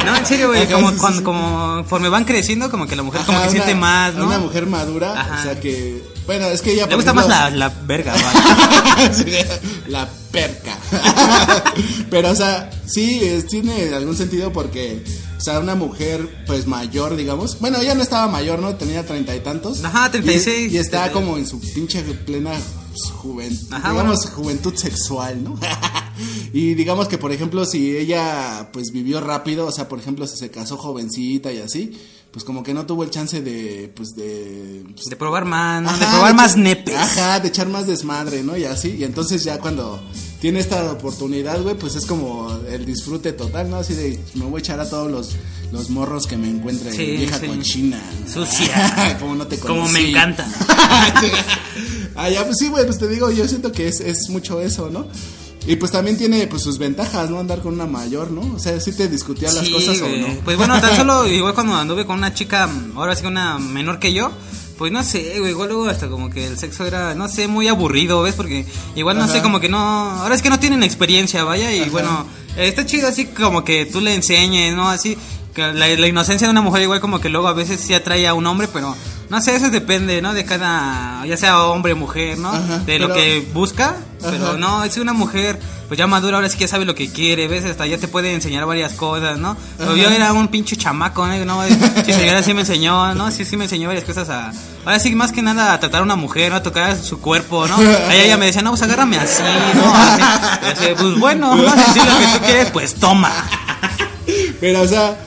No, 0.04 0.14
en 0.14 0.26
serio, 0.26 0.48
güey, 0.48 0.66
como 0.70 0.94
cuando, 0.96 1.24
como 1.24 1.74
conforme 1.76 2.08
van 2.08 2.24
creciendo, 2.24 2.70
como 2.70 2.86
que 2.86 2.94
la 2.94 3.02
mujer 3.02 3.22
como 3.26 3.42
que 3.42 3.50
siente 3.50 3.74
más, 3.74 4.14
¿no? 4.14 4.26
Una 4.26 4.38
mujer 4.38 4.66
madura, 4.66 5.18
Ajá. 5.20 5.38
o 5.40 5.42
sea, 5.42 5.60
que, 5.60 6.02
bueno, 6.26 6.46
es 6.46 6.62
que 6.62 6.72
ella, 6.74 6.86
Le 6.86 6.94
gusta 6.94 7.12
más 7.12 7.26
la, 7.28 7.50
la 7.50 7.68
verga, 7.86 8.12
va. 8.98 9.12
Sí, 9.12 9.24
la 9.88 10.08
perca. 10.30 10.76
Pero, 12.10 12.30
o 12.30 12.34
sea, 12.34 12.70
sí, 12.86 13.20
es- 13.22 13.46
tiene 13.46 13.94
algún 13.94 14.16
sentido 14.16 14.52
porque, 14.52 15.02
o 15.38 15.40
sea, 15.40 15.60
una 15.60 15.76
mujer, 15.76 16.44
pues 16.46 16.66
mayor, 16.66 17.16
digamos. 17.16 17.60
Bueno, 17.60 17.78
ella 17.78 17.94
no 17.94 18.02
estaba 18.02 18.26
mayor, 18.26 18.58
¿no? 18.58 18.74
Tenía 18.74 19.06
treinta 19.06 19.36
y 19.36 19.40
tantos. 19.40 19.84
Ajá, 19.84 20.10
36. 20.10 20.72
Y, 20.72 20.74
y 20.74 20.78
estaba 20.78 21.12
como 21.12 21.36
en 21.36 21.46
su 21.46 21.60
pinche 21.60 22.02
plena 22.02 22.50
pues, 22.90 23.12
juventud. 23.12 23.72
Ajá, 23.72 23.92
digamos, 23.92 24.22
bueno. 24.22 24.36
juventud 24.36 24.74
sexual, 24.74 25.44
¿no? 25.44 25.58
y 26.52 26.74
digamos 26.74 27.06
que, 27.06 27.18
por 27.18 27.30
ejemplo, 27.30 27.64
si 27.64 27.96
ella, 27.96 28.70
pues 28.72 28.90
vivió 28.90 29.20
rápido, 29.20 29.66
o 29.66 29.72
sea, 29.72 29.88
por 29.88 30.00
ejemplo, 30.00 30.26
si 30.26 30.36
se 30.36 30.50
casó 30.50 30.76
jovencita 30.76 31.52
y 31.52 31.58
así. 31.58 31.96
Pues 32.32 32.44
como 32.44 32.62
que 32.62 32.74
no 32.74 32.84
tuvo 32.84 33.04
el 33.04 33.10
chance 33.10 33.40
de, 33.40 33.90
pues 33.96 34.10
de, 34.14 34.84
pues, 34.92 35.06
De 35.06 35.16
probar 35.16 35.44
más, 35.44 35.82
¿no? 35.82 35.92
De 35.92 36.04
probar 36.04 36.28
de 36.28 36.34
más 36.34 36.56
nepes. 36.56 36.94
Ajá, 36.94 37.40
de 37.40 37.48
echar 37.48 37.68
más 37.68 37.86
desmadre, 37.86 38.42
¿no? 38.42 38.56
Y 38.56 38.64
así. 38.64 38.96
Y 38.98 39.04
entonces 39.04 39.44
ya 39.44 39.58
cuando 39.58 40.02
tiene 40.40 40.60
esta 40.60 40.92
oportunidad, 40.92 41.60
güey, 41.62 41.74
pues 41.74 41.96
es 41.96 42.06
como 42.06 42.50
el 42.70 42.84
disfrute 42.84 43.32
total, 43.32 43.70
¿no? 43.70 43.76
Así 43.76 43.94
de, 43.94 44.20
me 44.34 44.44
voy 44.44 44.58
a 44.58 44.60
echar 44.60 44.78
a 44.80 44.88
todos 44.88 45.10
los, 45.10 45.36
los 45.72 45.90
morros 45.90 46.26
que 46.26 46.36
me 46.36 46.48
encuentre. 46.48 46.92
Sí, 46.92 47.16
vieja 47.16 47.38
sí. 47.38 47.46
cochina. 47.46 48.00
Sucia. 48.32 49.16
como 49.20 49.34
no 49.34 49.46
te 49.46 49.58
Como 49.58 49.82
conocí. 49.82 49.92
me 49.94 50.10
encanta. 50.10 50.46
ah, 52.14 52.28
ya, 52.30 52.44
pues 52.44 52.58
sí, 52.58 52.68
güey, 52.68 52.84
pues 52.84 52.98
te 52.98 53.08
digo, 53.08 53.30
yo 53.30 53.48
siento 53.48 53.72
que 53.72 53.88
es, 53.88 54.00
es 54.00 54.28
mucho 54.28 54.60
eso, 54.60 54.90
¿no? 54.90 55.06
Y 55.66 55.76
pues 55.76 55.90
también 55.90 56.16
tiene 56.16 56.46
pues 56.46 56.62
sus 56.62 56.78
ventajas, 56.78 57.28
¿no? 57.28 57.38
Andar 57.40 57.60
con 57.60 57.74
una 57.74 57.86
mayor, 57.86 58.30
¿no? 58.30 58.54
O 58.54 58.58
sea, 58.58 58.80
sí 58.80 58.92
te 58.92 59.08
discutía 59.08 59.52
las 59.52 59.68
cosas 59.68 60.00
güey. 60.00 60.22
o 60.22 60.28
no. 60.28 60.34
Pues 60.44 60.56
bueno, 60.56 60.80
tan 60.80 60.96
solo 60.96 61.26
igual 61.26 61.52
cuando 61.52 61.74
anduve 61.74 62.06
con 62.06 62.16
una 62.16 62.32
chica, 62.32 62.70
ahora 62.94 63.14
sí 63.14 63.22
que 63.22 63.28
una 63.28 63.58
menor 63.58 63.98
que 63.98 64.12
yo, 64.12 64.30
pues 64.78 64.92
no 64.92 65.02
sé, 65.02 65.34
güey, 65.40 65.50
igual 65.50 65.68
luego 65.70 65.88
hasta 65.88 66.08
como 66.08 66.30
que 66.30 66.46
el 66.46 66.56
sexo 66.58 66.86
era, 66.86 67.14
no 67.14 67.28
sé, 67.28 67.48
muy 67.48 67.66
aburrido, 67.68 68.22
¿ves? 68.22 68.34
Porque 68.34 68.64
igual 68.94 69.18
no 69.18 69.24
Ajá. 69.24 69.32
sé, 69.34 69.42
como 69.42 69.58
que 69.60 69.68
no, 69.68 69.78
ahora 69.78 70.34
es 70.34 70.40
que 70.42 70.50
no 70.50 70.58
tienen 70.60 70.82
experiencia, 70.84 71.42
vaya, 71.44 71.72
y 71.74 71.80
Ajá. 71.82 71.90
bueno, 71.90 72.26
está 72.56 72.86
chido 72.86 73.08
así 73.08 73.26
como 73.26 73.64
que 73.64 73.84
tú 73.86 74.00
le 74.00 74.14
enseñes, 74.14 74.74
¿no? 74.74 74.88
Así, 74.88 75.18
que 75.54 75.62
la, 75.72 75.88
la 75.88 76.06
inocencia 76.06 76.46
de 76.46 76.52
una 76.52 76.60
mujer 76.62 76.82
igual 76.82 77.00
como 77.00 77.20
que 77.20 77.28
luego 77.28 77.48
a 77.48 77.52
veces 77.52 77.80
sí 77.80 77.92
atrae 77.92 78.26
a 78.28 78.34
un 78.34 78.46
hombre, 78.46 78.68
pero 78.72 78.94
no 79.28 79.40
sé, 79.42 79.56
eso 79.56 79.68
depende, 79.70 80.22
¿no? 80.22 80.32
De 80.32 80.44
cada, 80.44 81.26
ya 81.26 81.36
sea 81.36 81.64
hombre 81.64 81.94
o 81.94 81.96
mujer, 81.96 82.38
¿no? 82.38 82.50
Ajá, 82.50 82.78
de 82.78 82.98
lo 83.00 83.08
pero- 83.08 83.18
que 83.20 83.48
busca, 83.52 83.96
pero 84.22 84.56
no, 84.56 84.84
es 84.84 84.96
una 84.98 85.12
mujer, 85.12 85.58
pues 85.88 85.96
ya 85.96 86.06
madura, 86.06 86.36
ahora 86.36 86.50
sí 86.50 86.58
que 86.58 86.68
sabe 86.68 86.84
lo 86.84 86.94
que 86.94 87.10
quiere, 87.10 87.48
¿ves? 87.48 87.64
Hasta 87.64 87.86
ya 87.86 87.96
te 87.96 88.08
puede 88.08 88.34
enseñar 88.34 88.66
varias 88.66 88.92
cosas, 88.92 89.38
¿no? 89.38 89.56
Pero 89.78 89.96
yo 89.96 90.10
era 90.10 90.34
un 90.34 90.48
pinche 90.48 90.76
chamaco, 90.76 91.26
¿no? 91.26 91.44
no 91.46 91.62
sí, 92.04 92.12
señora 92.12 92.42
sí 92.42 92.52
me 92.52 92.60
enseñó, 92.60 93.14
¿no? 93.14 93.30
Sí, 93.30 93.46
sí 93.46 93.56
me 93.56 93.64
enseñó 93.64 93.88
varias 93.88 94.04
cosas 94.04 94.28
a... 94.28 94.52
Ahora 94.84 94.98
sí, 94.98 95.14
más 95.14 95.32
que 95.32 95.40
nada 95.40 95.72
a 95.72 95.80
tratar 95.80 96.00
a 96.00 96.04
una 96.04 96.16
mujer, 96.16 96.50
¿no? 96.50 96.56
A 96.56 96.62
tocar 96.62 96.94
su 96.96 97.20
cuerpo, 97.20 97.66
¿no? 97.66 97.76
Ahí 97.76 98.20
ella 98.20 98.36
me 98.36 98.46
decía, 98.46 98.60
no, 98.60 98.70
pues 98.70 98.82
agárrame 98.82 99.18
así, 99.18 99.42
¿no? 99.74 99.94
Así, 99.94 100.86
pues 100.98 101.18
bueno, 101.18 101.56
¿no? 101.56 101.70
Si 101.92 101.98
lo 101.98 102.18
que 102.18 102.38
tú 102.38 102.44
quieres, 102.44 102.70
pues 102.70 102.94
toma. 102.94 103.32
Pero, 104.60 104.82
o 104.82 104.86
sea, 104.86 105.18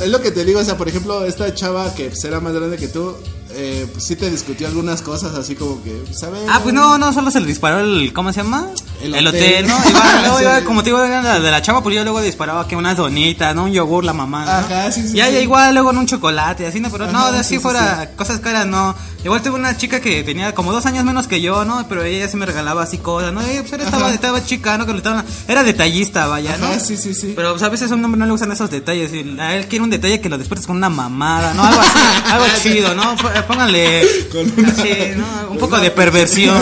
es 0.00 0.08
lo 0.08 0.22
que 0.22 0.30
te 0.30 0.44
digo, 0.44 0.60
o 0.60 0.64
sea, 0.64 0.78
por 0.78 0.88
ejemplo, 0.88 1.24
esta 1.26 1.52
chava 1.54 1.94
que 1.94 2.10
era 2.24 2.40
más 2.40 2.54
grande 2.54 2.78
que 2.78 2.88
tú, 2.88 3.14
eh, 3.60 3.88
pues 3.92 4.06
sí 4.06 4.14
te 4.14 4.30
discutió 4.30 4.68
algunas 4.68 5.02
cosas 5.02 5.34
así 5.34 5.56
como 5.56 5.82
que, 5.82 6.04
¿sabes? 6.12 6.42
Ah, 6.48 6.60
pues 6.62 6.72
no, 6.74 6.96
no, 6.96 7.12
solo 7.12 7.30
se 7.32 7.40
le 7.40 7.46
disparó 7.46 7.80
el, 7.80 8.12
¿cómo 8.12 8.32
se 8.32 8.42
llama? 8.42 8.68
El 9.02 9.14
El, 9.16 9.26
hotel. 9.26 9.64
hotel, 9.64 9.66
¿no? 9.66 9.90
Igual, 9.90 10.18
luego, 10.22 10.38
Sí. 10.38 10.44
iba, 10.44 10.60
como 10.62 10.82
te 10.82 10.90
digo, 10.90 11.02
era 11.02 11.22
la 11.22 11.40
de 11.40 11.50
la 11.50 11.60
chava, 11.60 11.82
pues 11.82 11.96
yo 11.96 12.04
luego 12.04 12.20
disparaba 12.20 12.66
que 12.68 12.76
unas 12.76 12.96
donitas, 12.96 13.54
¿no? 13.56 13.64
Un 13.64 13.72
yogur, 13.72 14.04
la 14.04 14.12
mamá, 14.12 14.44
¿no? 14.44 14.50
Ajá, 14.52 14.92
sí, 14.92 15.02
sí, 15.08 15.16
Y 15.16 15.20
ella 15.20 15.38
sí. 15.38 15.42
igual 15.44 15.74
luego 15.74 15.90
en 15.90 15.98
un 15.98 16.06
chocolate, 16.06 16.66
así, 16.66 16.78
¿no? 16.80 16.88
Pero 16.90 17.10
no, 17.10 17.32
de 17.32 17.38
así 17.40 17.48
sí, 17.50 17.54
sí, 17.56 17.60
fuera 17.60 18.10
cosas 18.16 18.38
caras, 18.40 18.66
no. 18.66 18.94
Igual 19.24 19.42
tuve 19.42 19.56
una 19.56 19.76
chica 19.76 20.00
que 20.00 20.22
tenía 20.22 20.54
como 20.54 20.72
dos 20.72 20.86
años 20.86 21.04
menos 21.04 21.26
que 21.26 21.40
yo, 21.40 21.64
¿no? 21.64 21.84
Pero 21.88 22.04
ella 22.04 22.28
sí 22.28 22.36
me 22.36 22.46
regalaba 22.46 22.84
así 22.84 22.98
cosas, 22.98 23.32
¿no? 23.32 23.40
Y 23.42 23.58
pues 23.60 23.72
era- 23.72 23.84
estaba, 23.84 24.12
estaba 24.14 24.44
chica, 24.44 24.78
¿no? 24.78 24.86
Que 24.86 24.92
le 24.92 24.98
estaban- 24.98 25.24
era 25.48 25.64
detallista, 25.64 26.26
vaya, 26.28 26.56
¿no? 26.58 26.66
Ajá, 26.66 26.78
sí, 26.78 26.96
sí, 26.96 27.14
sí. 27.14 27.32
Pero 27.34 27.50
pues, 27.50 27.62
a 27.64 27.68
veces 27.68 27.90
a 27.90 27.94
un 27.96 28.04
hombre 28.04 28.18
no 28.20 28.26
le 28.26 28.30
gustan 28.32 28.52
esos 28.52 28.70
detalles. 28.70 29.12
y 29.12 29.38
a 29.40 29.54
él 29.56 29.66
quiere 29.66 29.82
un 29.82 29.90
detalle 29.90 30.20
que 30.20 30.28
lo 30.28 30.38
despiertes 30.38 30.66
con 30.68 30.76
una 30.76 30.88
mamada, 30.88 31.52
¿no? 31.54 31.64
Algo 31.64 31.80
así, 31.80 31.90
algo 32.30 32.44
chido, 32.62 32.94
¿no? 32.94 33.16
P- 33.48 33.52
Pónganle 33.54 34.02
Con 34.32 34.52
una- 34.58 34.68
así, 34.68 34.90
¿no? 35.16 35.50
Un 35.52 35.58
poco 35.58 35.78
de 35.78 35.90
perversión. 35.90 36.56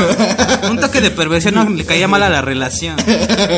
Un 0.70 0.78
toque 0.80 1.00
de 1.00 1.10
perversión 1.10 1.54
no 1.54 1.68
le 1.68 1.84
caía 1.84 2.08
mal 2.08 2.22
a 2.22 2.30
la 2.30 2.40
relación. 2.42 2.96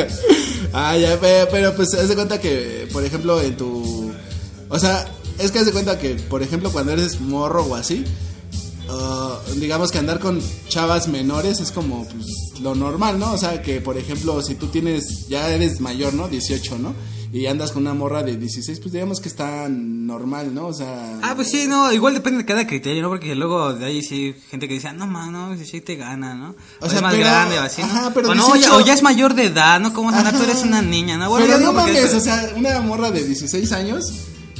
ah, 0.73 0.97
ya, 0.97 1.17
pero, 1.19 1.47
pero 1.51 1.75
pues 1.75 1.93
haz 1.93 2.09
de 2.09 2.15
cuenta 2.15 2.39
que, 2.39 2.87
por 2.91 3.03
ejemplo, 3.05 3.39
en 3.41 3.55
tu... 3.57 4.11
O 4.69 4.79
sea, 4.79 5.05
es 5.39 5.51
que 5.51 5.59
haz 5.59 5.65
de 5.65 5.71
cuenta 5.71 5.97
que, 5.97 6.15
por 6.15 6.43
ejemplo, 6.43 6.71
cuando 6.71 6.91
eres 6.91 7.19
morro 7.21 7.63
o 7.63 7.75
así, 7.75 8.03
ah, 8.89 9.39
digamos 9.55 9.91
que 9.91 9.97
andar 9.99 10.19
con 10.19 10.41
chavas 10.67 11.07
menores 11.07 11.59
es 11.59 11.71
como 11.71 12.07
pues, 12.07 12.25
lo 12.61 12.75
normal, 12.75 13.19
¿no? 13.19 13.33
O 13.33 13.37
sea, 13.37 13.61
que, 13.61 13.81
por 13.81 13.97
ejemplo, 13.97 14.41
si 14.41 14.55
tú 14.55 14.67
tienes, 14.67 15.27
ya 15.27 15.49
eres 15.49 15.79
mayor, 15.79 16.13
¿no? 16.13 16.27
18, 16.27 16.77
¿no? 16.77 16.93
Y 17.31 17.45
andas 17.45 17.71
con 17.71 17.83
una 17.83 17.93
morra 17.93 18.23
de 18.23 18.37
16, 18.37 18.79
pues 18.79 18.91
digamos 18.91 19.19
que 19.21 19.29
está 19.29 19.67
normal, 19.69 20.53
¿no? 20.53 20.65
O 20.67 20.73
sea... 20.73 21.19
Ah, 21.21 21.33
pues 21.35 21.49
sí, 21.51 21.67
no, 21.67 21.91
igual 21.93 22.15
depende 22.15 22.39
de 22.39 22.45
cada 22.45 22.65
criterio, 22.65 23.03
¿no? 23.03 23.09
Porque 23.09 23.35
luego 23.35 23.73
de 23.73 23.85
ahí 23.85 24.01
sí, 24.01 24.33
gente 24.49 24.67
que 24.67 24.73
dice, 24.73 24.87
ah, 24.87 24.93
no, 24.93 25.05
mano, 25.05 25.55
si 25.55 25.65
sí 25.65 25.79
te 25.81 25.95
gana, 25.95 26.33
¿no? 26.33 26.55
O, 26.81 26.85
O 26.85 26.89
sea, 26.89 26.97
es 26.97 27.01
más 27.03 27.13
pero- 27.13 27.25
grande 27.25 27.59
o 27.59 27.61
así, 27.61 27.81
¿no? 27.83 27.87
ajá, 27.87 28.11
pero 28.15 28.29
o, 28.31 28.35
no, 28.35 28.45
18 28.53 28.61
ya, 28.69 28.75
o 28.75 28.81
ya 28.81 28.93
es 28.93 29.03
mayor 29.03 29.35
de 29.35 29.45
edad, 29.45 29.79
¿no? 29.79 29.93
¿Cómo 29.93 30.09
andar? 30.09 30.31
Tú 30.33 30.41
Ajá. 30.41 30.51
eres 30.51 30.63
una 30.63 30.81
niña, 30.81 31.17
¿no? 31.17 31.29
Bueno, 31.29 31.45
Pero 31.45 31.59
no 31.59 31.73
porque- 31.73 31.93
mames, 31.93 32.13
o 32.15 32.19
sea, 32.19 32.51
una 32.55 32.81
morra 32.81 33.11
de 33.11 33.23
16 33.23 33.71
años, 33.73 34.11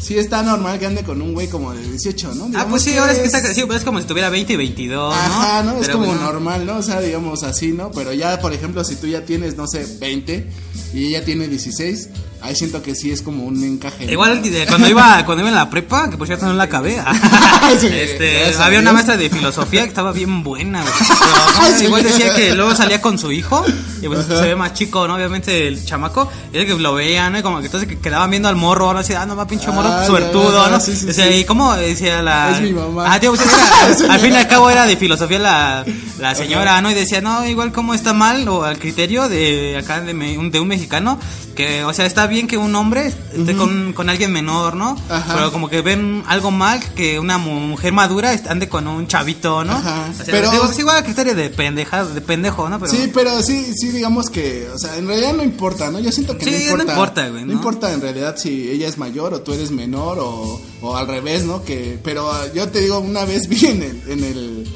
sí 0.01 0.17
está 0.17 0.41
normal 0.43 0.79
que 0.79 0.85
ande 0.85 1.03
con 1.03 1.21
un 1.21 1.33
güey 1.33 1.47
como 1.47 1.73
de 1.73 1.81
18, 1.83 2.33
¿no? 2.35 2.49
Ah, 2.57 2.65
pues 2.69 2.83
sí, 2.83 2.97
ahora 2.97 3.11
es 3.13 3.19
que 3.19 3.25
está 3.25 3.41
crecido, 3.41 3.67
pero 3.67 3.77
es 3.79 3.85
como 3.85 3.99
si 3.99 4.05
tuviera 4.07 4.29
20 4.29 4.53
y 4.53 4.55
22, 4.55 5.13
¿no? 5.15 5.19
Ajá, 5.21 5.63
¿no? 5.63 5.79
Es 5.81 5.89
como 5.89 6.05
no. 6.13 6.15
normal, 6.21 6.65
¿no? 6.65 6.77
O 6.77 6.83
sea, 6.83 6.99
digamos 7.01 7.43
así, 7.43 7.71
¿no? 7.73 7.91
Pero 7.91 8.13
ya, 8.13 8.39
por 8.39 8.53
ejemplo, 8.53 8.83
si 8.83 8.95
tú 8.95 9.07
ya 9.07 9.25
tienes, 9.25 9.55
no 9.57 9.67
sé, 9.67 9.85
20 9.99 10.47
y 10.93 11.07
ella 11.07 11.23
tiene 11.23 11.47
16, 11.47 12.09
ahí 12.41 12.55
siento 12.55 12.81
que 12.81 12.95
sí 12.95 13.11
es 13.11 13.21
como 13.21 13.43
un 13.43 13.63
encaje. 13.63 14.05
¿no? 14.05 14.11
Igual 14.11 14.41
de- 14.41 14.65
cuando 14.65 14.87
iba 14.87 15.23
cuando 15.25 15.41
iba 15.43 15.49
en 15.49 15.55
la 15.55 15.69
prepa, 15.69 16.09
que 16.09 16.17
por 16.17 16.25
cierto 16.25 16.45
no 16.47 16.53
la 16.53 16.63
acabé, 16.63 16.95
Sí, 17.79 17.87
este, 17.91 18.53
había 18.55 18.79
una 18.79 18.93
maestra 18.93 19.17
de 19.17 19.29
filosofía 19.29 19.83
que 19.83 19.89
estaba 19.89 20.11
bien 20.11 20.43
buena. 20.43 20.83
Pero, 21.59 21.77
Sí. 21.77 21.85
igual 21.85 22.03
decía 22.03 22.33
que 22.33 22.55
luego 22.55 22.73
salía 22.75 23.01
con 23.01 23.19
su 23.19 23.31
hijo 23.31 23.63
y 24.01 24.07
pues 24.07 24.25
se 24.25 24.33
ve 24.33 24.55
más 24.55 24.73
chico, 24.73 25.07
¿no? 25.07 25.15
Obviamente 25.15 25.67
el 25.67 25.83
chamaco, 25.85 26.29
y 26.53 26.57
era 26.57 26.65
que 26.65 26.73
lo 26.81 26.93
veían, 26.95 27.33
¿no? 27.33 27.39
Y 27.39 27.41
como 27.43 27.59
que 27.59 27.65
entonces 27.65 27.87
que 27.87 27.99
quedaban 27.99 28.29
viendo 28.31 28.47
al 28.49 28.55
morro, 28.55 28.91
¿no? 28.93 28.99
Así, 28.99 29.13
ah, 29.13 29.25
no 29.25 29.35
va 29.35 29.45
pinche 29.45 29.69
morro 29.71 29.88
Ah, 29.89 30.05
suertudo, 30.05 30.69
¿no? 30.69 30.79
sí, 30.79 30.95
sí, 30.95 31.05
Decía, 31.05 31.27
sí. 31.27 31.33
¿y 31.39 31.43
cómo 31.45 31.75
decía 31.75 32.21
la 32.21 32.51
Es 32.51 32.61
mi 32.61 32.73
mamá. 32.73 33.05
Ah, 33.13 33.19
tío, 33.19 33.31
pues 33.33 33.41
era- 34.01 34.13
al 34.13 34.19
fin 34.19 34.33
y 34.33 34.35
al 34.37 34.47
cabo 34.47 34.69
era 34.69 34.85
de 34.85 34.95
filosofía 34.97 35.39
la, 35.39 35.85
la 36.19 36.35
señora, 36.35 36.81
¿no? 36.81 36.91
Y 36.91 36.93
decía, 36.93 37.21
no, 37.21 37.45
igual 37.47 37.71
como 37.71 37.93
está 37.93 38.13
mal 38.13 38.47
o 38.47 38.63
al 38.63 38.77
criterio 38.79 39.29
de 39.29 39.77
acá 39.77 40.01
de, 40.01 40.13
me- 40.13 40.37
un, 40.37 40.51
de 40.51 40.59
un 40.59 40.67
mexicano 40.67 41.19
que, 41.55 41.83
o 41.83 41.91
sea, 41.93 42.05
está 42.05 42.25
bien 42.27 42.47
que 42.47 42.57
un 42.57 42.73
hombre 42.75 43.07
esté 43.33 43.53
con, 43.57 43.91
con 43.91 44.09
alguien 44.09 44.31
menor, 44.31 44.75
¿no? 44.77 44.95
Ajá. 45.09 45.33
Pero 45.35 45.51
como 45.51 45.67
que 45.69 45.81
ven 45.81 46.23
algo 46.27 46.51
mal 46.51 46.79
que 46.95 47.19
una 47.19 47.37
mu- 47.37 47.59
mujer 47.59 47.91
madura 47.91 48.31
ande 48.47 48.69
con 48.69 48.87
un 48.87 49.07
chavito, 49.07 49.65
¿no? 49.65 49.73
Ajá. 49.73 50.05
O 50.09 50.13
sea, 50.15 50.25
Pero- 50.25 50.51
digo, 50.51 50.65
es 50.71 50.79
igual 50.79 50.95
a 50.97 51.03
criterio 51.03 51.35
de 51.35 51.49
pendeja, 51.49 52.05
de 52.05 52.21
pendejo, 52.21 52.69
¿no? 52.69 52.79
Pero, 52.79 52.89
Sí, 52.91 53.11
pero 53.13 53.41
sí, 53.43 53.73
sí, 53.75 53.89
digamos 53.89 54.29
que, 54.29 54.69
o 54.73 54.77
sea, 54.79 54.95
en 54.95 55.07
realidad 55.07 55.33
no 55.33 55.43
importa, 55.43 55.91
¿no? 55.91 55.99
Yo 55.99 56.13
siento 56.13 56.37
que 56.37 56.45
Sí, 56.45 56.51
no 56.69 56.77
no 56.77 56.83
importa. 56.83 56.91
importa, 56.93 57.27
güey, 57.29 57.41
No 57.41 57.47
¿no? 57.47 57.53
importa 57.53 57.91
en 57.91 58.01
realidad 58.01 58.35
si 58.37 58.69
ella 58.69 58.87
es 58.87 58.97
mayor 58.97 59.33
o 59.33 59.41
tú 59.41 59.51
eres 59.53 59.69
menor 59.71 59.78
o, 60.19 60.61
o 60.81 60.95
al 60.95 61.07
revés, 61.07 61.43
¿no? 61.45 61.63
Que, 61.63 61.97
pero 62.03 62.31
ah, 62.31 62.45
yo 62.53 62.67
te 62.69 62.81
digo, 62.81 62.99
una 62.99 63.25
vez 63.25 63.47
vi 63.47 63.65
en 63.65 63.83
el, 63.83 64.01
en 64.07 64.23
el, 64.23 64.67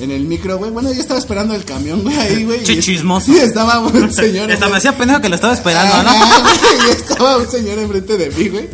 en 0.00 0.10
el 0.10 0.24
micro, 0.24 0.58
güey, 0.58 0.70
bueno, 0.70 0.92
yo 0.92 1.00
estaba 1.00 1.18
esperando 1.20 1.54
el 1.54 1.64
camión, 1.64 2.02
güey, 2.02 2.16
ahí, 2.16 2.44
güey. 2.44 2.60
y 2.60 2.64
Che, 2.64 2.78
es- 2.78 2.84
chismoso. 2.84 3.32
Y 3.32 3.36
estaba 3.38 3.78
un 3.80 4.12
señor. 4.12 4.50
Hasta 4.50 4.68
me 4.68 4.76
hacía 4.76 4.96
pendejo 4.96 5.20
que 5.20 5.28
lo 5.28 5.34
estaba 5.36 5.52
esperando, 5.54 6.02
¿no? 6.02 6.10
Ajá, 6.10 6.40
güey, 6.40 6.88
y 6.88 6.90
estaba 6.92 7.36
un 7.38 7.50
señor 7.50 7.78
enfrente 7.78 8.16
de 8.16 8.30
mí, 8.30 8.48
güey. 8.48 8.68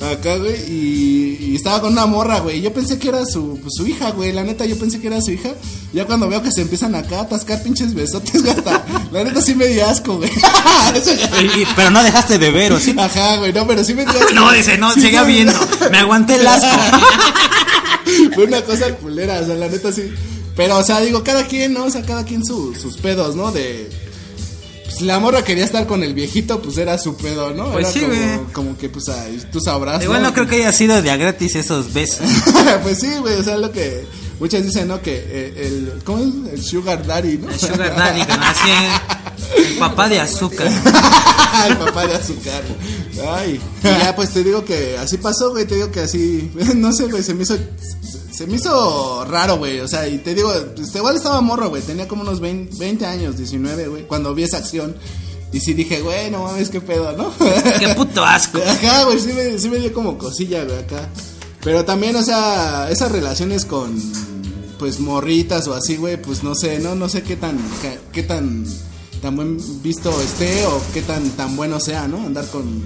Acá, 0.00 0.36
güey. 0.36 0.54
Y, 0.66 1.36
y 1.40 1.56
estaba 1.56 1.80
con 1.82 1.92
una 1.92 2.06
morra, 2.06 2.40
güey. 2.40 2.60
Yo 2.62 2.72
pensé 2.72 2.98
que 2.98 3.08
era 3.10 3.24
su, 3.26 3.58
pues, 3.60 3.74
su 3.76 3.86
hija, 3.86 4.10
güey. 4.12 4.32
La 4.32 4.42
neta, 4.44 4.64
yo 4.64 4.78
pensé 4.78 4.98
que 5.00 5.08
era 5.08 5.20
su 5.20 5.30
hija. 5.32 5.50
Ya 5.92 6.06
cuando 6.06 6.26
veo 6.28 6.42
que 6.42 6.50
se 6.50 6.62
empiezan 6.62 6.94
acá 6.94 7.18
a 7.18 7.22
atascar 7.22 7.62
pinches 7.62 7.92
besotes, 7.94 8.40
güey. 8.42 8.50
Hasta, 8.56 8.84
la 9.12 9.24
neta 9.24 9.42
sí 9.42 9.54
me 9.54 9.66
dio 9.66 9.86
asco, 9.86 10.16
güey. 10.16 10.30
Y- 10.30 11.66
pero 11.76 11.90
no 11.90 12.02
dejaste 12.02 12.38
de 12.38 12.50
ver, 12.50 12.72
¿o 12.72 12.80
sí? 12.80 12.94
Ajá, 12.98 13.36
güey. 13.36 13.52
No, 13.52 13.66
pero 13.66 13.84
sí 13.84 13.92
me 13.94 14.04
dio 14.06 14.12
asco. 14.20 14.32
No, 14.34 14.50
dice, 14.52 14.78
no, 14.78 14.92
Sí, 14.94 15.02
sí, 15.02 15.16
viendo. 15.26 15.52
Me 15.90 15.98
aguanté 15.98 16.36
el 16.36 16.46
asco. 16.46 16.66
Fue 18.34 18.44
una 18.44 18.62
cosa 18.62 18.94
culera, 18.96 19.40
o 19.40 19.46
sea, 19.46 19.54
la 19.54 19.68
neta 19.68 19.92
sí. 19.92 20.10
Pero, 20.56 20.78
o 20.78 20.82
sea, 20.84 21.00
digo, 21.00 21.22
cada 21.22 21.46
quien, 21.46 21.74
¿no? 21.74 21.84
O 21.84 21.90
sea, 21.90 22.02
cada 22.02 22.24
quien 22.24 22.44
su- 22.44 22.74
sus 22.74 22.96
pedos, 22.96 23.36
¿no? 23.36 23.52
De. 23.52 23.88
Pues 25.00 25.06
la 25.06 25.18
morra 25.18 25.42
quería 25.42 25.64
estar 25.64 25.86
con 25.86 26.02
el 26.02 26.12
viejito, 26.12 26.60
pues 26.60 26.76
era 26.76 26.98
su 26.98 27.16
pedo, 27.16 27.54
¿no? 27.54 27.72
Pues 27.72 27.86
era 27.86 27.92
sí, 27.92 28.00
como, 28.00 28.12
güey. 28.12 28.52
como 28.52 28.76
que, 28.76 28.90
pues, 28.90 29.08
ay, 29.08 29.42
tú 29.50 29.58
sabrás. 29.58 30.02
Igual 30.02 30.22
no 30.22 30.34
creo 30.34 30.46
que 30.46 30.56
haya 30.56 30.72
sido 30.72 31.00
de 31.00 31.10
a 31.10 31.16
gratis 31.16 31.56
esos 31.56 31.94
besos. 31.94 32.28
pues 32.82 32.98
sí, 32.98 33.08
güey, 33.18 33.36
o 33.36 33.42
sea, 33.42 33.56
lo 33.56 33.72
que 33.72 34.04
muchas 34.38 34.62
dicen, 34.62 34.88
¿no? 34.88 35.00
Que 35.00 35.14
eh, 35.26 35.66
el, 35.66 36.02
¿cómo 36.04 36.18
es? 36.22 36.52
El 36.52 36.62
sugar 36.62 37.06
daddy, 37.06 37.38
¿no? 37.38 37.48
El 37.48 37.58
Sugar 37.58 37.96
Daddy, 37.96 38.26
que 38.26 38.36
nací 38.36 38.70
el 39.56 39.78
papá 39.78 40.06
de 40.10 40.20
azúcar. 40.20 40.66
el 41.66 41.76
papá 41.78 42.06
de 42.06 42.16
azúcar. 42.16 42.62
Ay. 43.26 43.58
Y 43.82 43.86
ya, 43.86 44.14
pues 44.14 44.28
te 44.34 44.44
digo 44.44 44.66
que 44.66 44.98
así 44.98 45.16
pasó, 45.16 45.52
güey, 45.52 45.64
te 45.64 45.76
digo 45.76 45.90
que 45.90 46.00
así, 46.00 46.52
no 46.76 46.92
sé, 46.92 47.06
güey, 47.06 47.22
se 47.22 47.32
me 47.32 47.44
hizo, 47.44 47.56
se 48.32 48.46
me 48.46 48.56
hizo 48.56 49.24
raro, 49.24 49.58
güey, 49.58 49.80
o 49.80 49.88
sea, 49.88 50.08
y 50.08 50.18
te 50.18 50.34
digo, 50.34 50.52
pues, 50.74 50.94
igual 50.94 51.16
estaba 51.16 51.40
morro, 51.40 51.68
güey, 51.68 51.82
tenía 51.82 52.08
como 52.08 52.22
unos 52.22 52.40
20, 52.40 52.76
20 52.76 53.06
años, 53.06 53.36
19, 53.36 53.88
güey, 53.88 54.06
cuando 54.06 54.34
vi 54.34 54.44
esa 54.44 54.58
acción. 54.58 54.96
Y 55.52 55.58
sí 55.58 55.74
dije, 55.74 56.00
güey, 56.00 56.30
no 56.30 56.44
mames, 56.44 56.70
qué 56.70 56.80
pedo, 56.80 57.12
¿no? 57.16 57.32
Qué 57.80 57.88
puto 57.96 58.24
asco. 58.24 58.58
Acá, 58.66 59.04
güey, 59.04 59.18
sí 59.18 59.32
me, 59.32 59.58
sí 59.58 59.68
me 59.68 59.78
dio 59.78 59.92
como 59.92 60.16
cosilla, 60.16 60.62
güey, 60.62 60.78
acá. 60.78 61.08
Pero 61.64 61.84
también, 61.84 62.14
o 62.14 62.22
sea, 62.22 62.88
esas 62.88 63.10
relaciones 63.10 63.64
con, 63.64 64.00
pues, 64.78 65.00
morritas 65.00 65.66
o 65.66 65.74
así, 65.74 65.96
güey, 65.96 66.22
pues 66.22 66.44
no 66.44 66.54
sé, 66.54 66.78
no, 66.78 66.94
no 66.94 67.08
sé 67.08 67.22
qué 67.22 67.34
tan, 67.34 67.58
qué, 67.82 67.98
qué 68.12 68.22
tan, 68.22 68.64
tan 69.20 69.34
buen 69.34 69.58
visto 69.82 70.10
esté 70.22 70.66
o 70.66 70.80
qué 70.94 71.02
tan, 71.02 71.28
tan 71.30 71.56
bueno 71.56 71.80
sea, 71.80 72.06
¿no? 72.06 72.18
Andar 72.18 72.46
con, 72.46 72.84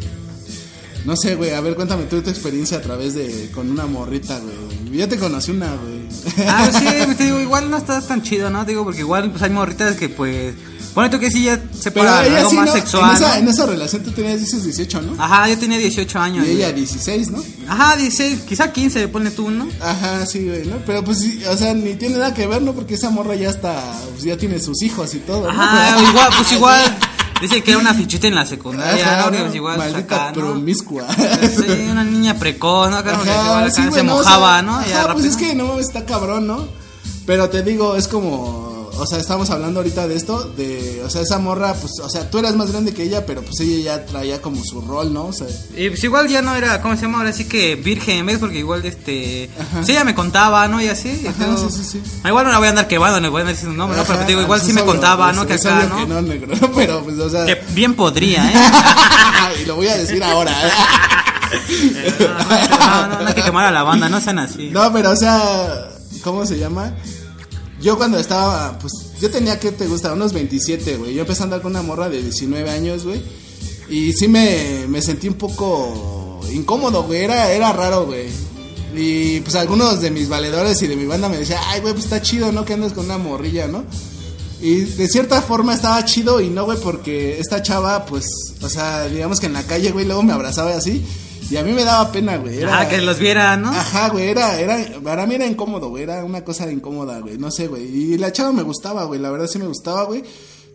no 1.04 1.16
sé, 1.16 1.34
güey, 1.34 1.50
a 1.50 1.60
ver, 1.60 1.74
cuéntame 1.74 2.04
tú 2.04 2.22
tu 2.22 2.30
experiencia 2.30 2.78
a 2.78 2.80
través 2.80 3.14
de, 3.14 3.50
con 3.54 3.70
una 3.70 3.86
morrita, 3.86 4.38
güey. 4.38 4.83
Yo 4.94 5.08
te 5.08 5.18
conocí 5.18 5.50
una, 5.50 5.74
güey. 5.74 6.48
Ah, 6.48 6.70
sí, 6.72 7.14
te 7.18 7.24
digo, 7.24 7.40
igual 7.40 7.70
no 7.70 7.76
está 7.76 8.00
tan 8.00 8.22
chido, 8.22 8.48
¿no? 8.50 8.64
Digo, 8.64 8.84
porque 8.84 9.00
igual 9.00 9.30
pues 9.30 9.42
hay 9.42 9.50
morritas 9.50 9.96
que 9.96 10.08
pues. 10.08 10.54
Pone 10.94 11.08
tú 11.08 11.18
que 11.18 11.28
sí 11.28 11.42
ya 11.42 11.60
se 11.76 11.90
Pero 11.90 12.06
para 12.06 12.24
ella 12.24 12.38
algo 12.38 12.50
sí, 12.50 12.56
más 12.56 12.66
¿no? 12.66 12.72
sexual. 12.72 13.10
En 13.10 13.16
esa, 13.16 13.28
¿no? 13.28 13.34
en 13.34 13.48
esa 13.48 13.66
relación 13.66 14.02
tú 14.04 14.12
tenías, 14.12 14.38
dices, 14.38 14.62
18, 14.62 15.02
¿no? 15.02 15.20
Ajá, 15.20 15.48
yo 15.48 15.58
tenía 15.58 15.76
18 15.76 16.20
años. 16.20 16.46
Y 16.46 16.50
ella 16.50 16.70
güey. 16.70 16.82
16, 16.82 17.30
¿no? 17.32 17.42
Ajá, 17.66 17.96
16, 17.96 18.42
quizá 18.42 18.72
15, 18.72 19.08
pone 19.08 19.32
tú, 19.32 19.50
¿no? 19.50 19.66
Ajá, 19.80 20.24
sí, 20.24 20.46
güey, 20.46 20.64
¿no? 20.66 20.76
Pero 20.86 21.02
pues, 21.02 21.18
o 21.50 21.56
sea, 21.56 21.74
ni 21.74 21.94
tiene 21.94 22.18
nada 22.18 22.32
que 22.32 22.46
ver, 22.46 22.62
¿no? 22.62 22.74
Porque 22.74 22.94
esa 22.94 23.10
morra 23.10 23.34
ya 23.34 23.50
está, 23.50 23.82
pues 24.12 24.22
ya 24.22 24.36
tiene 24.36 24.60
sus 24.60 24.82
hijos 24.82 25.12
y 25.14 25.18
todo, 25.18 25.52
¿no? 25.52 25.60
Ajá, 25.60 26.00
igual, 26.00 26.30
pues 26.36 26.52
igual. 26.52 26.96
Dice 27.40 27.62
que 27.62 27.72
era 27.72 27.80
una 27.80 27.92
fichita 27.94 28.26
en 28.26 28.34
la 28.34 28.46
secundaria, 28.46 29.18
Ajá, 29.20 29.30
¿no? 29.30 29.38
Pues 29.38 29.54
igual, 29.54 29.76
Maldita 29.78 29.98
acá, 30.16 30.26
¿no? 30.28 30.32
promiscua. 30.34 31.06
Sí, 31.14 31.88
una 31.90 32.04
niña 32.04 32.34
precoz, 32.38 32.90
¿no? 32.90 32.96
Acá, 32.96 33.12
como 33.12 33.24
que 33.24 33.30
igual 33.30 33.46
Ajá, 33.48 33.60
acá 33.66 33.70
sí, 33.70 33.82
se 33.92 34.00
o 34.00 34.04
mojaba, 34.04 34.52
sea, 34.54 34.62
¿no? 34.62 34.76
Ajá, 34.78 34.86
Ya 34.88 34.94
pues 35.02 35.08
rápido. 35.08 35.28
es 35.30 35.36
que 35.36 35.54
no 35.54 35.66
mames, 35.66 35.86
está 35.88 36.04
cabrón, 36.06 36.46
¿no? 36.46 36.66
Pero 37.26 37.50
te 37.50 37.62
digo, 37.62 37.96
es 37.96 38.08
como, 38.08 38.63
o 38.98 39.06
sea, 39.06 39.18
estamos 39.18 39.50
hablando 39.50 39.80
ahorita 39.80 40.06
de 40.08 40.16
esto, 40.16 40.44
de, 40.56 41.02
o 41.04 41.10
sea, 41.10 41.22
esa 41.22 41.38
morra, 41.38 41.74
pues, 41.74 41.98
o 42.00 42.08
sea, 42.08 42.30
tú 42.30 42.38
eras 42.38 42.54
más 42.56 42.70
grande 42.70 42.92
que 42.94 43.02
ella, 43.02 43.26
pero 43.26 43.42
pues 43.42 43.60
ella 43.60 43.82
ya 43.96 44.06
traía 44.06 44.40
como 44.42 44.62
su 44.64 44.80
rol, 44.80 45.12
¿no? 45.12 45.26
O 45.26 45.32
sea, 45.32 45.46
Y 45.76 45.88
pues 45.90 46.02
igual 46.04 46.28
ya 46.28 46.42
no 46.42 46.54
era, 46.54 46.80
¿cómo 46.80 46.94
se 46.96 47.02
llama? 47.02 47.18
Ahora 47.18 47.32
sí 47.32 47.44
que 47.46 47.76
virgen, 47.76 48.24
¿ves? 48.26 48.38
Porque 48.38 48.58
igual, 48.58 48.84
este... 48.84 49.50
Pues 49.72 49.88
ella 49.88 50.04
me 50.04 50.14
contaba, 50.14 50.66
¿no? 50.68 50.80
Y 50.80 50.88
así. 50.88 51.20
y 51.22 51.26
Ajá, 51.26 51.44
todo. 51.46 51.70
sí, 51.70 51.76
sí, 51.82 51.84
sí. 51.92 52.02
Ah, 52.22 52.28
Igual 52.28 52.44
no 52.46 52.52
la 52.52 52.58
voy 52.58 52.66
a 52.66 52.70
andar 52.70 52.88
quemando, 52.88 53.20
no 53.20 53.30
voy 53.30 53.42
a 53.42 53.44
decir 53.44 53.68
su 53.68 53.74
nombre, 53.74 53.96
¿no? 53.98 54.04
Pero 54.04 54.18
te 54.20 54.26
digo, 54.26 54.40
igual 54.42 54.60
sí 54.60 54.72
me 54.72 54.84
contaba, 54.84 55.26
pues, 55.26 55.36
¿no? 55.36 55.46
Que 55.46 55.54
acá, 55.54 55.86
¿no? 55.86 55.96
que 55.96 56.06
no, 56.06 56.22
negro, 56.22 56.54
pero 56.74 57.02
pues, 57.02 57.18
o 57.18 57.30
sea, 57.30 57.46
Que 57.46 57.60
bien 57.72 57.94
podría, 57.94 58.48
¿eh? 58.50 58.54
y 59.62 59.66
lo 59.66 59.76
voy 59.76 59.88
a 59.88 59.96
decir 59.96 60.22
ahora, 60.22 60.52
¿eh? 60.52 60.70
No, 62.18 63.06
no, 63.08 63.20
no 63.22 63.28
hay 63.28 63.34
que 63.34 63.42
quemar 63.42 63.66
a 63.66 63.70
la 63.70 63.82
banda, 63.82 64.08
no 64.08 64.20
sean 64.20 64.38
así. 64.38 64.70
No, 64.70 64.92
pero 64.92 65.10
o 65.10 65.16
sea, 65.16 65.88
¿cómo 66.22 66.44
se 66.46 66.58
llama? 66.58 66.92
Yo 67.84 67.98
cuando 67.98 68.18
estaba, 68.18 68.78
pues, 68.78 68.92
yo 69.20 69.30
tenía 69.30 69.60
que 69.60 69.70
te 69.70 69.86
gusta, 69.86 70.14
unos 70.14 70.32
27, 70.32 70.96
güey. 70.96 71.12
Yo 71.12 71.20
empecé 71.20 71.42
a 71.42 71.44
andar 71.44 71.60
con 71.60 71.72
una 71.72 71.82
morra 71.82 72.08
de 72.08 72.22
19 72.22 72.70
años, 72.70 73.04
güey. 73.04 73.22
Y 73.90 74.14
sí 74.14 74.26
me, 74.26 74.86
me 74.88 75.02
sentí 75.02 75.28
un 75.28 75.34
poco 75.34 76.40
incómodo, 76.50 77.02
güey. 77.02 77.24
Era, 77.24 77.52
era 77.52 77.74
raro, 77.74 78.06
güey. 78.06 78.28
Y 78.96 79.40
pues 79.40 79.54
algunos 79.56 80.00
de 80.00 80.10
mis 80.10 80.30
valedores 80.30 80.80
y 80.80 80.86
de 80.86 80.96
mi 80.96 81.04
banda 81.04 81.28
me 81.28 81.36
decían, 81.36 81.60
ay, 81.66 81.82
güey, 81.82 81.92
pues 81.92 82.06
está 82.06 82.22
chido, 82.22 82.52
¿no? 82.52 82.64
Que 82.64 82.72
andes 82.72 82.94
con 82.94 83.04
una 83.04 83.18
morrilla, 83.18 83.68
¿no? 83.68 83.84
Y 84.62 84.76
de 84.76 85.06
cierta 85.06 85.42
forma 85.42 85.74
estaba 85.74 86.02
chido 86.06 86.40
y 86.40 86.48
no, 86.48 86.64
güey, 86.64 86.78
porque 86.78 87.38
esta 87.38 87.60
chava, 87.60 88.06
pues, 88.06 88.24
o 88.62 88.68
sea, 88.70 89.04
digamos 89.08 89.40
que 89.40 89.46
en 89.46 89.52
la 89.52 89.64
calle, 89.64 89.90
güey, 89.90 90.06
luego 90.06 90.22
me 90.22 90.32
abrazaba 90.32 90.70
y 90.70 90.74
así. 90.74 91.04
Y 91.50 91.56
a 91.56 91.62
mí 91.62 91.72
me 91.72 91.84
daba 91.84 92.10
pena, 92.10 92.36
güey. 92.36 92.58
Era, 92.58 92.80
Ah, 92.80 92.88
que 92.88 93.00
los 93.00 93.18
viera, 93.18 93.56
¿no? 93.56 93.68
Ajá, 93.70 94.08
güey, 94.08 94.28
era, 94.28 94.58
era, 94.58 95.00
para 95.02 95.26
mí 95.26 95.34
era 95.34 95.46
incómodo, 95.46 95.88
güey, 95.90 96.02
era 96.04 96.24
una 96.24 96.42
cosa 96.44 96.70
incómoda, 96.70 97.20
güey, 97.20 97.38
no 97.38 97.50
sé, 97.50 97.68
güey. 97.68 97.84
Y 97.84 98.18
la 98.18 98.32
chava 98.32 98.52
me 98.52 98.62
gustaba, 98.62 99.04
güey, 99.04 99.20
la 99.20 99.30
verdad 99.30 99.46
sí 99.46 99.58
me 99.58 99.66
gustaba, 99.66 100.04
güey. 100.04 100.22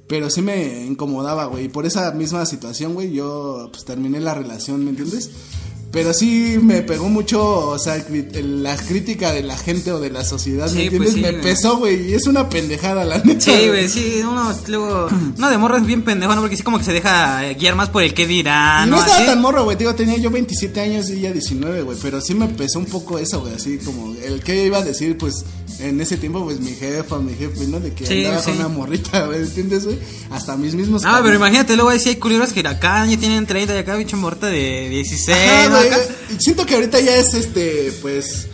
Pero 0.08 0.30
sí 0.32 0.42
me 0.42 0.86
incomodaba, 0.86 1.46
güey. 1.46 1.66
Y 1.66 1.70
por 1.70 1.86
esa 1.86 2.12
misma 2.14 2.44
situación, 2.48 2.96
güey, 2.96 3.12
yo 3.12 3.70
pues 3.72 3.86
terminé 3.86 4.20
la 4.20 4.34
relación, 4.34 4.84
¿me 4.84 4.90
entiendes? 4.90 5.30
Pero 5.92 6.14
sí 6.14 6.60
me 6.62 6.84
pegó 6.84 7.10
mucho, 7.10 7.42
o 7.70 7.80
sea, 7.80 7.98
la 8.44 8.78
crítica 8.78 9.32
de 9.34 9.42
la 9.42 9.58
gente 9.58 9.92
o 9.92 10.00
de 10.00 10.12
la 10.12 10.24
sociedad, 10.24 10.70
¿me 10.72 10.84
entiendes? 10.84 11.00
pues 11.00 11.14
sí, 11.16 11.22
me 11.22 11.32
güey. 11.32 11.42
pesó, 11.42 11.78
güey, 11.78 12.12
y 12.12 12.14
es 12.14 12.28
una 12.28 12.48
pendejada, 12.48 13.04
la 13.06 13.18
neta. 13.18 13.42
Sí, 13.42 13.68
güey, 13.70 13.90
sí, 13.90 14.20
uno 14.22 14.54
luego, 14.68 15.08
uno 15.36 15.50
de 15.50 15.58
morro 15.58 15.78
es 15.78 15.86
bien 15.88 16.04
pendejo, 16.04 16.36
¿no? 16.36 16.42
Porque 16.42 16.56
sí 16.58 16.62
como 16.62 16.78
que 16.78 16.84
se 16.84 16.94
deja 16.94 17.42
guiar 17.54 17.76
más 17.76 17.90
por 17.90 18.04
el 18.04 18.14
que 18.14 18.28
dirá, 18.28 18.84
Y 18.86 18.90
¿no? 18.90 18.98
no 18.98 19.02
estaba 19.04 19.26
tan 19.26 19.42
morro, 19.42 19.64
güey. 19.64 19.78
Digo, 19.78 19.96
tenía 19.96 20.18
yo 20.18 20.30
27 20.30 20.80
años 20.80 21.10
y 21.10 21.14
ella 21.14 21.32
19, 21.34 21.82
güey. 21.82 21.98
Pero 22.00 22.22
sí 22.22 22.36
me 22.36 22.48
pesó 22.50 22.78
un 22.78 22.86
poco 22.86 23.18
eso, 23.18 23.42
güey. 23.42 23.56
Así 23.56 23.80
como 23.80 24.14
el 24.24 24.42
que 24.44 24.66
iba 24.68 24.78
a 24.78 24.84
decir, 24.84 25.18
pues, 25.18 25.44
en 25.80 26.00
ese 26.02 26.18
tiempo, 26.18 26.44
pues, 26.44 26.60
mi 26.60 26.72
jefa, 26.74 27.18
mi 27.18 27.34
jefe, 27.34 27.66
¿no? 27.68 27.80
De 27.80 27.94
que 27.94 28.06
Sí, 28.06 28.26
andaba 28.26 28.44
con 28.44 28.56
una 28.58 28.68
morrita, 28.68 29.26
güey. 29.26 29.40
¿Entiendes, 29.40 29.86
güey? 29.86 29.98
Hasta 30.30 30.56
mis 30.56 30.76
mismos. 30.76 31.02
Ah, 31.04 31.22
pero 31.24 31.36
imagínate, 31.36 31.76
luego 31.76 31.98
sí 31.98 32.10
hay 32.10 32.16
culeros 32.18 32.54
que 32.54 32.60
acá 32.60 33.08
ya 33.08 33.18
tienen 33.18 33.48
30 33.48 33.74
y 33.74 33.78
acá 33.80 33.96
bicho 33.96 34.18
morta 34.18 34.48
de 34.48 34.88
16, 34.90 35.38
Ajá, 35.38 35.70
¿no? 35.70 35.79
Siento 36.40 36.66
que 36.66 36.76
ahorita 36.76 37.00
ya 37.00 37.16
es, 37.16 37.34
este, 37.34 37.94
pues, 38.02 38.48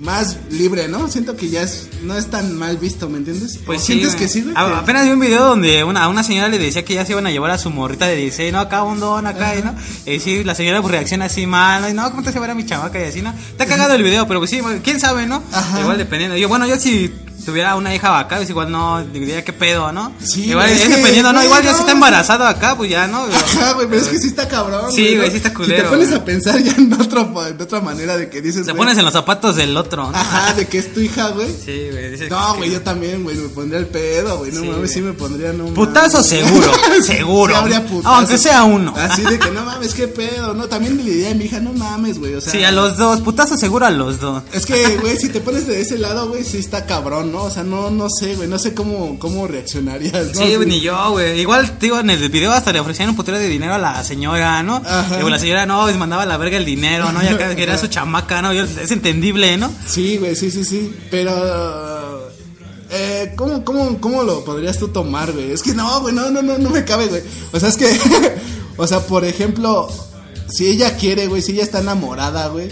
más 0.00 0.36
libre, 0.50 0.88
¿no? 0.88 1.08
Siento 1.08 1.36
que 1.36 1.48
ya 1.48 1.62
es, 1.62 1.88
no 2.02 2.16
es 2.16 2.26
tan 2.26 2.56
mal 2.56 2.76
visto, 2.76 3.08
¿me 3.08 3.18
entiendes? 3.18 3.58
Pues 3.64 3.80
¿O 3.80 3.80
sí, 3.80 3.86
¿Sientes 3.92 4.12
güey. 4.12 4.22
que 4.24 4.28
sí, 4.28 4.42
güey? 4.42 4.54
Ah, 4.56 4.78
Apenas 4.78 5.04
vi 5.04 5.10
un 5.10 5.20
video 5.20 5.44
donde 5.44 5.84
una, 5.84 6.04
a 6.04 6.08
una 6.08 6.22
señora 6.22 6.48
le 6.48 6.58
decía 6.58 6.84
que 6.84 6.94
ya 6.94 7.06
se 7.06 7.12
iban 7.12 7.26
a 7.26 7.30
llevar 7.30 7.50
a 7.50 7.58
su 7.58 7.70
morrita 7.70 8.06
de 8.06 8.16
16, 8.16 8.52
¿no? 8.52 8.60
Acá 8.60 8.82
un 8.82 9.00
don, 9.00 9.26
acá, 9.26 9.56
y, 9.56 9.62
¿no? 9.62 9.74
Y 10.04 10.20
sí, 10.20 10.44
la 10.44 10.54
señora 10.54 10.82
pues 10.82 10.92
reacciona 10.92 11.26
así 11.26 11.46
mal, 11.46 11.82
¿no? 11.82 11.88
Y, 11.88 11.94
no, 11.94 12.10
¿cómo 12.10 12.22
te 12.22 12.32
se 12.32 12.38
va 12.38 12.50
a 12.50 12.54
mi 12.54 12.66
chavaca? 12.66 13.00
Y 13.00 13.04
así, 13.04 13.22
¿no? 13.22 13.34
Está 13.50 13.66
cagado 13.66 13.94
el 13.94 14.02
video, 14.02 14.26
pero 14.28 14.40
pues 14.40 14.50
sí, 14.50 14.60
quién 14.82 15.00
sabe, 15.00 15.26
¿no? 15.26 15.42
Ajá. 15.52 15.80
Igual 15.80 15.98
dependiendo. 15.98 16.36
Yo, 16.36 16.48
bueno, 16.48 16.66
yo 16.66 16.78
si 16.78 17.12
tuviera 17.46 17.76
una 17.76 17.94
hija 17.94 18.18
acá, 18.18 18.36
pues 18.36 18.50
igual 18.50 18.70
no, 18.70 19.02
diría 19.04 19.44
qué 19.44 19.52
pedo, 19.52 19.92
¿no? 19.92 20.12
Sí, 20.22 20.50
igual 20.50 20.68
es 20.68 20.88
dependiendo, 20.88 21.32
¿no? 21.32 21.42
Igual 21.42 21.62
ya 21.62 21.72
si 21.72 21.80
está 21.80 21.92
embarazado 21.96 22.44
acá, 22.44 22.76
pues 22.76 22.90
ya, 22.90 23.06
¿no? 23.06 23.24
Ajá, 23.24 23.72
güey, 23.72 23.86
pero 23.88 24.02
es 24.02 24.08
que 24.08 24.18
sí 24.18 24.28
está 24.28 24.48
cabrón. 24.48 24.92
Sí, 24.92 25.16
güey, 25.16 25.30
sí 25.30 25.36
está 25.38 25.48
Si 25.50 25.54
culero, 25.54 25.84
te 25.84 25.88
pones 25.96 26.12
a 26.12 26.24
pensar 26.24 26.60
ya 26.62 26.72
en, 26.72 26.92
otro, 26.92 27.24
de 27.56 27.62
otra 27.64 27.80
manera 27.80 28.16
de 28.16 28.28
que 28.28 28.42
dices. 28.42 28.66
Te 28.66 28.74
pones 28.74 28.98
en 28.98 29.04
los 29.04 29.12
zapatos 29.14 29.56
del 29.56 29.76
otro, 29.76 30.10
¿no? 30.10 30.16
Ajá, 30.18 30.52
de 30.54 30.66
que 30.66 30.78
es 30.78 30.92
tu 30.92 31.00
hija, 31.00 31.28
güey. 31.28 31.48
Sí, 31.48 31.88
güey. 31.92 32.28
No, 32.28 32.52
que- 32.52 32.58
güey, 32.58 32.70
yo 32.72 32.82
también, 32.82 33.22
güey, 33.22 33.36
me 33.36 33.48
pondría 33.48 33.78
el 33.78 33.86
pedo, 33.86 34.38
güey. 34.38 34.50
No 34.52 34.60
Sí, 34.62 34.68
mames, 34.68 34.92
sí 34.92 35.00
me 35.00 35.12
pondría, 35.12 35.52
no 35.52 35.66
Putazo 35.66 36.18
mames. 36.18 36.28
seguro, 36.28 36.72
seguro. 37.02 37.54
Sí, 37.54 37.60
habría 37.60 37.86
putazo. 37.86 38.14
Aunque 38.14 38.38
sea 38.38 38.64
uno. 38.64 38.92
Así 38.96 39.22
de 39.22 39.38
que 39.38 39.50
no 39.52 39.64
mames, 39.64 39.94
qué 39.94 40.08
pedo, 40.08 40.52
¿no? 40.54 40.66
También 40.66 40.96
le 40.96 41.04
diría 41.04 41.30
a 41.30 41.34
mi 41.34 41.44
hija, 41.44 41.60
no 41.60 41.72
mames, 41.72 42.18
güey, 42.18 42.34
o 42.34 42.40
sea. 42.40 42.52
Sí, 42.52 42.64
a 42.64 42.72
los 42.72 42.96
dos, 42.96 43.20
putazo 43.20 43.56
seguro 43.56 43.86
a 43.86 43.90
los 43.90 44.18
dos. 44.20 44.42
Es 44.52 44.66
que, 44.66 44.96
güey, 44.98 45.16
si 45.16 45.28
te 45.28 45.40
pones 45.40 45.66
de 45.66 45.80
ese 45.80 45.96
lado, 45.98 46.28
güey, 46.28 46.42
sí 46.44 46.58
está 46.58 46.86
cabrón, 46.86 47.30
¿no? 47.32 47.35
O 47.44 47.50
sea, 47.50 47.62
no, 47.62 47.90
no 47.90 48.08
sé, 48.10 48.34
güey, 48.34 48.48
no 48.48 48.58
sé 48.58 48.74
cómo, 48.74 49.18
cómo 49.18 49.46
reaccionarías, 49.46 50.34
¿no? 50.34 50.42
Sí, 50.42 50.54
güey, 50.56 50.68
ni 50.68 50.80
yo, 50.80 51.10
güey. 51.12 51.40
Igual, 51.40 51.78
digo, 51.80 51.98
en 52.00 52.10
el 52.10 52.28
video 52.28 52.52
hasta 52.52 52.72
le 52.72 52.80
ofrecían 52.80 53.08
un 53.10 53.16
putero 53.16 53.38
de 53.38 53.48
dinero 53.48 53.74
a 53.74 53.78
la 53.78 54.02
señora, 54.04 54.62
¿no? 54.62 54.76
Ajá. 54.84 55.20
Y 55.20 55.30
la 55.30 55.38
señora 55.38 55.66
no, 55.66 55.86
les 55.86 55.96
mandaba 55.96 56.22
a 56.22 56.26
la 56.26 56.36
verga 56.36 56.56
el 56.56 56.64
dinero, 56.64 57.12
¿no? 57.12 57.22
Ya 57.22 57.36
que 57.36 57.56
que 57.56 57.62
era 57.62 57.78
su 57.78 57.86
chamaca, 57.88 58.42
¿no? 58.42 58.52
Yo- 58.52 58.64
es 58.64 58.90
entendible, 58.90 59.56
¿no? 59.56 59.70
Sí, 59.86 60.16
güey, 60.18 60.34
sí, 60.36 60.50
sí, 60.50 60.64
sí. 60.64 60.94
Pero. 61.10 62.30
Eh, 62.90 63.32
¿cómo, 63.36 63.64
cómo, 63.64 64.00
¿Cómo 64.00 64.22
lo 64.22 64.44
podrías 64.44 64.78
tú 64.78 64.88
tomar, 64.88 65.32
güey? 65.32 65.50
Es 65.50 65.62
que 65.62 65.74
no, 65.74 66.00
güey, 66.00 66.14
no, 66.14 66.30
no, 66.30 66.40
no, 66.42 66.56
no 66.56 66.70
me 66.70 66.84
cabe, 66.84 67.06
güey. 67.06 67.22
O 67.52 67.58
sea, 67.58 67.68
es 67.68 67.76
que. 67.76 67.86
o 68.76 68.86
sea, 68.86 69.00
por 69.00 69.24
ejemplo, 69.24 69.88
si 70.48 70.66
ella 70.68 70.96
quiere, 70.96 71.26
güey, 71.26 71.42
si 71.42 71.52
ella 71.52 71.64
está 71.64 71.80
enamorada, 71.80 72.48
güey. 72.48 72.68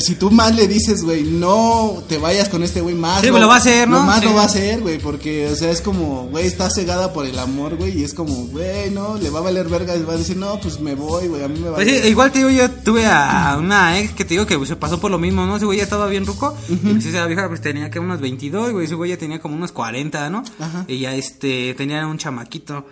Si 0.00 0.14
tú 0.14 0.30
más 0.30 0.54
le 0.54 0.66
dices, 0.68 1.02
güey, 1.04 1.24
no 1.24 2.02
te 2.08 2.18
vayas 2.18 2.48
con 2.48 2.62
este 2.62 2.80
güey 2.80 2.94
más. 2.94 3.22
Sí, 3.22 3.30
pues 3.30 3.40
lo 3.40 3.48
va 3.48 3.54
a 3.54 3.58
hacer, 3.58 3.88
¿no? 3.88 4.02
Más 4.02 4.20
Sí. 4.20 4.26
lo 4.26 4.34
va 4.34 4.42
a 4.42 4.46
hacer, 4.46 4.80
güey, 4.80 4.98
porque, 4.98 5.48
o 5.48 5.56
sea, 5.56 5.70
es 5.70 5.80
como, 5.80 6.26
güey, 6.28 6.46
está 6.46 6.70
cegada 6.70 7.12
por 7.12 7.26
el 7.26 7.38
amor, 7.38 7.76
güey, 7.76 7.98
y 8.00 8.04
es 8.04 8.14
como, 8.14 8.34
güey, 8.46 8.90
no, 8.90 9.16
le 9.16 9.30
va 9.30 9.38
a 9.38 9.42
valer 9.42 9.68
verga 9.68 9.96
y 9.96 10.02
va 10.02 10.14
a 10.14 10.16
decir, 10.16 10.36
no, 10.36 10.60
pues 10.60 10.80
me 10.80 10.94
voy, 10.94 11.28
güey, 11.28 11.42
a 11.42 11.48
mí 11.48 11.58
me 11.58 11.68
va 11.70 11.76
Pues 11.76 11.88
sí, 11.88 12.08
igual 12.08 12.32
te 12.32 12.38
digo, 12.38 12.50
yo 12.50 12.70
tuve 12.70 13.06
a 13.06 13.56
una 13.58 13.98
ex 13.98 14.12
que 14.12 14.24
te 14.24 14.34
digo 14.34 14.46
que 14.46 14.64
se 14.66 14.76
pasó 14.76 15.00
por 15.00 15.10
lo 15.10 15.18
mismo, 15.18 15.46
¿no? 15.46 15.56
Ese 15.56 15.64
güey 15.64 15.78
ya 15.78 15.84
estaba 15.84 16.06
bien 16.06 16.26
ruco. 16.26 16.56
Y 16.68 16.74
pues 16.76 17.06
esa 17.06 17.26
vieja 17.26 17.48
pues 17.48 17.60
tenía 17.60 17.90
que 17.90 17.98
unos 17.98 18.20
22, 18.20 18.72
güey. 18.72 18.86
Ese 18.86 18.94
güey 18.94 19.10
ya 19.10 19.16
tenía 19.16 19.40
como 19.40 19.54
unos 19.56 19.72
40, 19.72 20.30
¿no? 20.30 20.42
Ajá. 20.58 20.84
Y 20.88 20.98
ya 21.00 21.14
este, 21.14 21.74
tenía 21.74 22.06
un 22.06 22.18
chamaquito. 22.18 22.86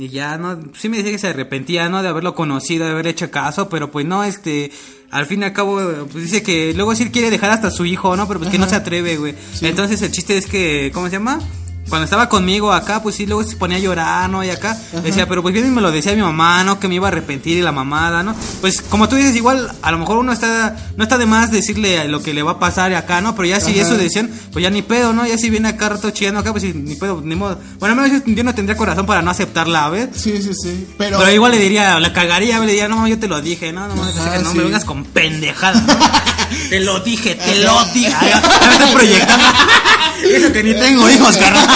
Y 0.00 0.08
ya, 0.08 0.38
¿no? 0.38 0.58
Sí 0.76 0.88
me 0.88 0.96
decía 0.96 1.12
que 1.12 1.18
se 1.18 1.28
arrepentía, 1.28 1.88
¿no? 1.88 2.02
De 2.02 2.08
haberlo 2.08 2.34
conocido, 2.34 2.86
de 2.86 2.92
haber 2.92 3.06
hecho 3.06 3.30
caso, 3.30 3.68
pero 3.68 3.90
pues 3.90 4.06
no, 4.06 4.24
este... 4.24 4.72
Al 5.10 5.26
fin 5.26 5.42
y 5.42 5.44
al 5.44 5.52
cabo, 5.52 5.80
pues 6.10 6.24
dice 6.24 6.40
que 6.40 6.72
luego 6.72 6.94
sí 6.94 7.10
quiere 7.10 7.30
dejar 7.30 7.50
hasta 7.50 7.72
su 7.72 7.84
hijo, 7.84 8.16
¿no? 8.16 8.28
Pero 8.28 8.38
pues 8.38 8.50
que 8.50 8.58
no 8.58 8.68
se 8.68 8.76
atreve, 8.76 9.16
güey. 9.16 9.34
Entonces 9.60 10.00
el 10.02 10.12
chiste 10.12 10.36
es 10.36 10.46
que, 10.46 10.92
¿cómo 10.94 11.06
se 11.06 11.14
llama? 11.14 11.40
Cuando 11.90 12.04
estaba 12.04 12.28
conmigo 12.28 12.72
acá, 12.72 13.02
pues 13.02 13.16
sí, 13.16 13.26
luego 13.26 13.42
se 13.42 13.56
ponía 13.56 13.76
a 13.76 13.80
llorar, 13.80 14.30
¿no? 14.30 14.44
Y 14.44 14.48
acá 14.50 14.78
decía, 15.02 15.26
pero 15.28 15.42
pues 15.42 15.52
bien 15.52 15.74
me 15.74 15.80
lo 15.80 15.90
decía 15.90 16.14
mi 16.14 16.22
mamá, 16.22 16.62
¿no? 16.62 16.78
Que 16.78 16.86
me 16.86 16.94
iba 16.94 17.08
a 17.08 17.10
arrepentir 17.10 17.58
y 17.58 17.62
la 17.62 17.72
mamada, 17.72 18.22
¿no? 18.22 18.34
Pues 18.60 18.80
como 18.80 19.08
tú 19.08 19.16
dices, 19.16 19.34
igual 19.34 19.72
a 19.82 19.90
lo 19.90 19.98
mejor 19.98 20.16
uno 20.18 20.32
está, 20.32 20.76
no 20.96 21.02
está 21.02 21.18
de 21.18 21.26
más 21.26 21.50
decirle 21.50 22.06
lo 22.06 22.22
que 22.22 22.32
le 22.32 22.44
va 22.44 22.52
a 22.52 22.58
pasar 22.60 22.94
acá, 22.94 23.20
¿no? 23.20 23.34
Pero 23.34 23.48
ya 23.48 23.60
si 23.60 23.72
Ajá. 23.72 23.82
es 23.82 23.88
su 23.88 23.96
decisión, 23.96 24.30
pues 24.52 24.62
ya 24.62 24.70
ni 24.70 24.82
pedo, 24.82 25.12
¿no? 25.12 25.26
Ya 25.26 25.36
si 25.36 25.50
viene 25.50 25.68
acá 25.68 25.88
rato 25.88 26.10
chillando 26.10 26.40
acá, 26.40 26.52
pues 26.52 26.62
ni 26.62 26.94
pedo, 26.94 27.20
ni 27.24 27.34
modo. 27.34 27.58
Bueno, 27.80 28.00
al 28.00 28.08
menos 28.08 28.24
yo, 28.24 28.32
yo 28.32 28.44
no 28.44 28.54
tendría 28.54 28.76
corazón 28.76 29.04
para 29.06 29.20
no 29.20 29.30
aceptarla, 29.32 29.88
¿ves? 29.90 30.10
Sí, 30.14 30.40
sí, 30.40 30.52
sí. 30.54 30.86
Pero. 30.96 31.18
Pero 31.18 31.32
igual 31.32 31.50
le 31.50 31.58
diría, 31.58 31.98
la 31.98 32.12
cagaría, 32.12 32.60
le 32.60 32.66
diría, 32.66 32.86
no, 32.88 33.08
yo 33.08 33.18
te 33.18 33.26
lo 33.26 33.40
dije, 33.40 33.72
no, 33.72 33.88
no, 33.88 33.96
no, 33.96 34.02
Ajá, 34.04 34.38
no 34.38 34.52
sí. 34.52 34.58
me 34.58 34.62
vengas 34.62 34.84
con 34.84 35.04
pendejadas. 35.04 35.82
¿no? 35.82 35.96
te 36.70 36.78
lo 36.78 37.00
dije, 37.00 37.34
te 37.34 37.64
lo 37.64 37.84
dije. 37.86 38.14
Ay, 38.16 38.32
me 38.68 38.74
estoy 38.74 38.92
proyectando. 38.94 39.44
Eso 40.24 40.52
que 40.52 40.62
ni 40.62 40.74
tengo 40.74 41.08
hijos, 41.08 41.36
carnal. 41.38 41.68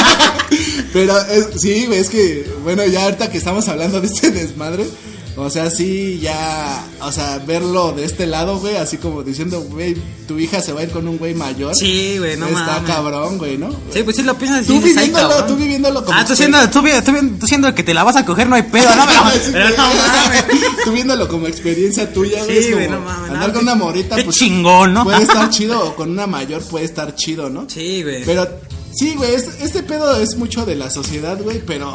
Pero 0.92 1.18
es, 1.26 1.60
sí, 1.60 1.88
es 1.92 2.08
que, 2.08 2.46
bueno, 2.62 2.84
ya 2.86 3.04
ahorita 3.04 3.30
que 3.30 3.38
estamos 3.38 3.68
hablando 3.68 4.00
de 4.00 4.06
este 4.06 4.30
desmadre, 4.30 4.86
o 5.36 5.50
sea, 5.50 5.68
sí, 5.68 6.20
ya, 6.22 6.86
o 7.00 7.10
sea, 7.10 7.38
verlo 7.44 7.90
de 7.92 8.04
este 8.04 8.26
lado, 8.26 8.60
güey, 8.60 8.76
así 8.76 8.98
como 8.98 9.22
diciendo, 9.24 9.60
güey, 9.62 9.96
tu 10.28 10.38
hija 10.38 10.60
se 10.62 10.72
va 10.72 10.80
a 10.80 10.84
ir 10.84 10.90
con 10.90 11.08
un 11.08 11.18
güey 11.18 11.34
mayor. 11.34 11.74
Sí, 11.74 12.18
güey, 12.18 12.36
no 12.36 12.46
Está 12.46 12.82
cabrón, 12.86 13.38
güey, 13.38 13.58
¿no? 13.58 13.70
Sí, 13.92 14.04
pues 14.04 14.14
sí 14.16 14.22
lo 14.22 14.38
piensas 14.38 14.64
Tú 14.66 14.74
y 14.74 14.78
dices, 14.78 14.96
"Ay, 14.96 15.08
viviéndolo, 15.08 15.28
cabrón". 15.34 15.48
tú 15.48 15.56
viviéndolo 15.56 16.04
como 16.04 16.18
Ah, 16.18 16.24
tú 16.24 16.36
siendo, 16.36 16.58
tú, 16.70 16.82
tú 16.82 17.36
tú 17.40 17.46
siendo 17.48 17.74
que 17.74 17.82
te 17.82 17.92
la 17.94 18.04
vas 18.04 18.14
a 18.16 18.24
coger, 18.24 18.48
no 18.48 18.54
hay 18.54 18.62
pedo, 18.62 18.94
no, 18.94 19.04
pero, 19.06 19.30
Sí, 19.44 19.50
pero 19.52 19.68
no 19.70 19.76
mames. 19.76 20.44
Tú 20.84 20.92
viéndolo 20.92 21.28
como 21.28 21.48
experiencia 21.48 22.12
tuya, 22.12 22.44
güey. 22.44 22.62
Sí, 22.62 22.72
güey, 22.72 22.88
no 22.88 23.00
mames, 23.00 23.30
Andar 23.32 23.48
no, 23.48 23.54
con 23.54 23.62
una 23.64 23.74
morrita, 23.74 24.16
qué 24.16 24.24
pues. 24.24 24.36
chingón, 24.36 24.94
¿no? 24.94 25.02
Puede 25.04 25.22
estar 25.22 25.50
chido, 25.50 25.84
o 25.88 25.96
con 25.96 26.10
una 26.10 26.28
mayor 26.28 26.62
puede 26.62 26.84
estar 26.84 27.12
chido, 27.16 27.50
¿no? 27.50 27.66
Sí, 27.68 28.02
güey. 28.04 28.24
Pero 28.24 28.48
sí, 28.94 29.14
güey, 29.16 29.34
este, 29.34 29.64
este 29.64 29.82
pedo 29.82 30.16
es 30.20 30.36
mucho 30.36 30.64
de 30.64 30.76
la 30.76 30.90
sociedad, 30.90 31.36
güey, 31.42 31.60
pero 31.66 31.92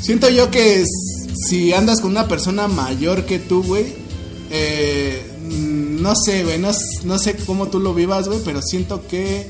siento 0.00 0.28
yo 0.28 0.50
que 0.50 0.84
si 1.46 1.72
andas 1.72 2.00
con 2.00 2.10
una 2.12 2.28
persona 2.28 2.68
mayor 2.68 3.24
que 3.26 3.38
tú, 3.38 3.62
güey, 3.62 3.86
eh, 4.50 5.22
no 5.48 6.14
sé, 6.16 6.44
güey, 6.44 6.58
no, 6.58 6.70
no 7.04 7.18
sé 7.18 7.36
cómo 7.46 7.68
tú 7.68 7.78
lo 7.80 7.94
vivas, 7.94 8.28
güey, 8.28 8.40
pero 8.44 8.60
siento 8.62 9.06
que 9.06 9.48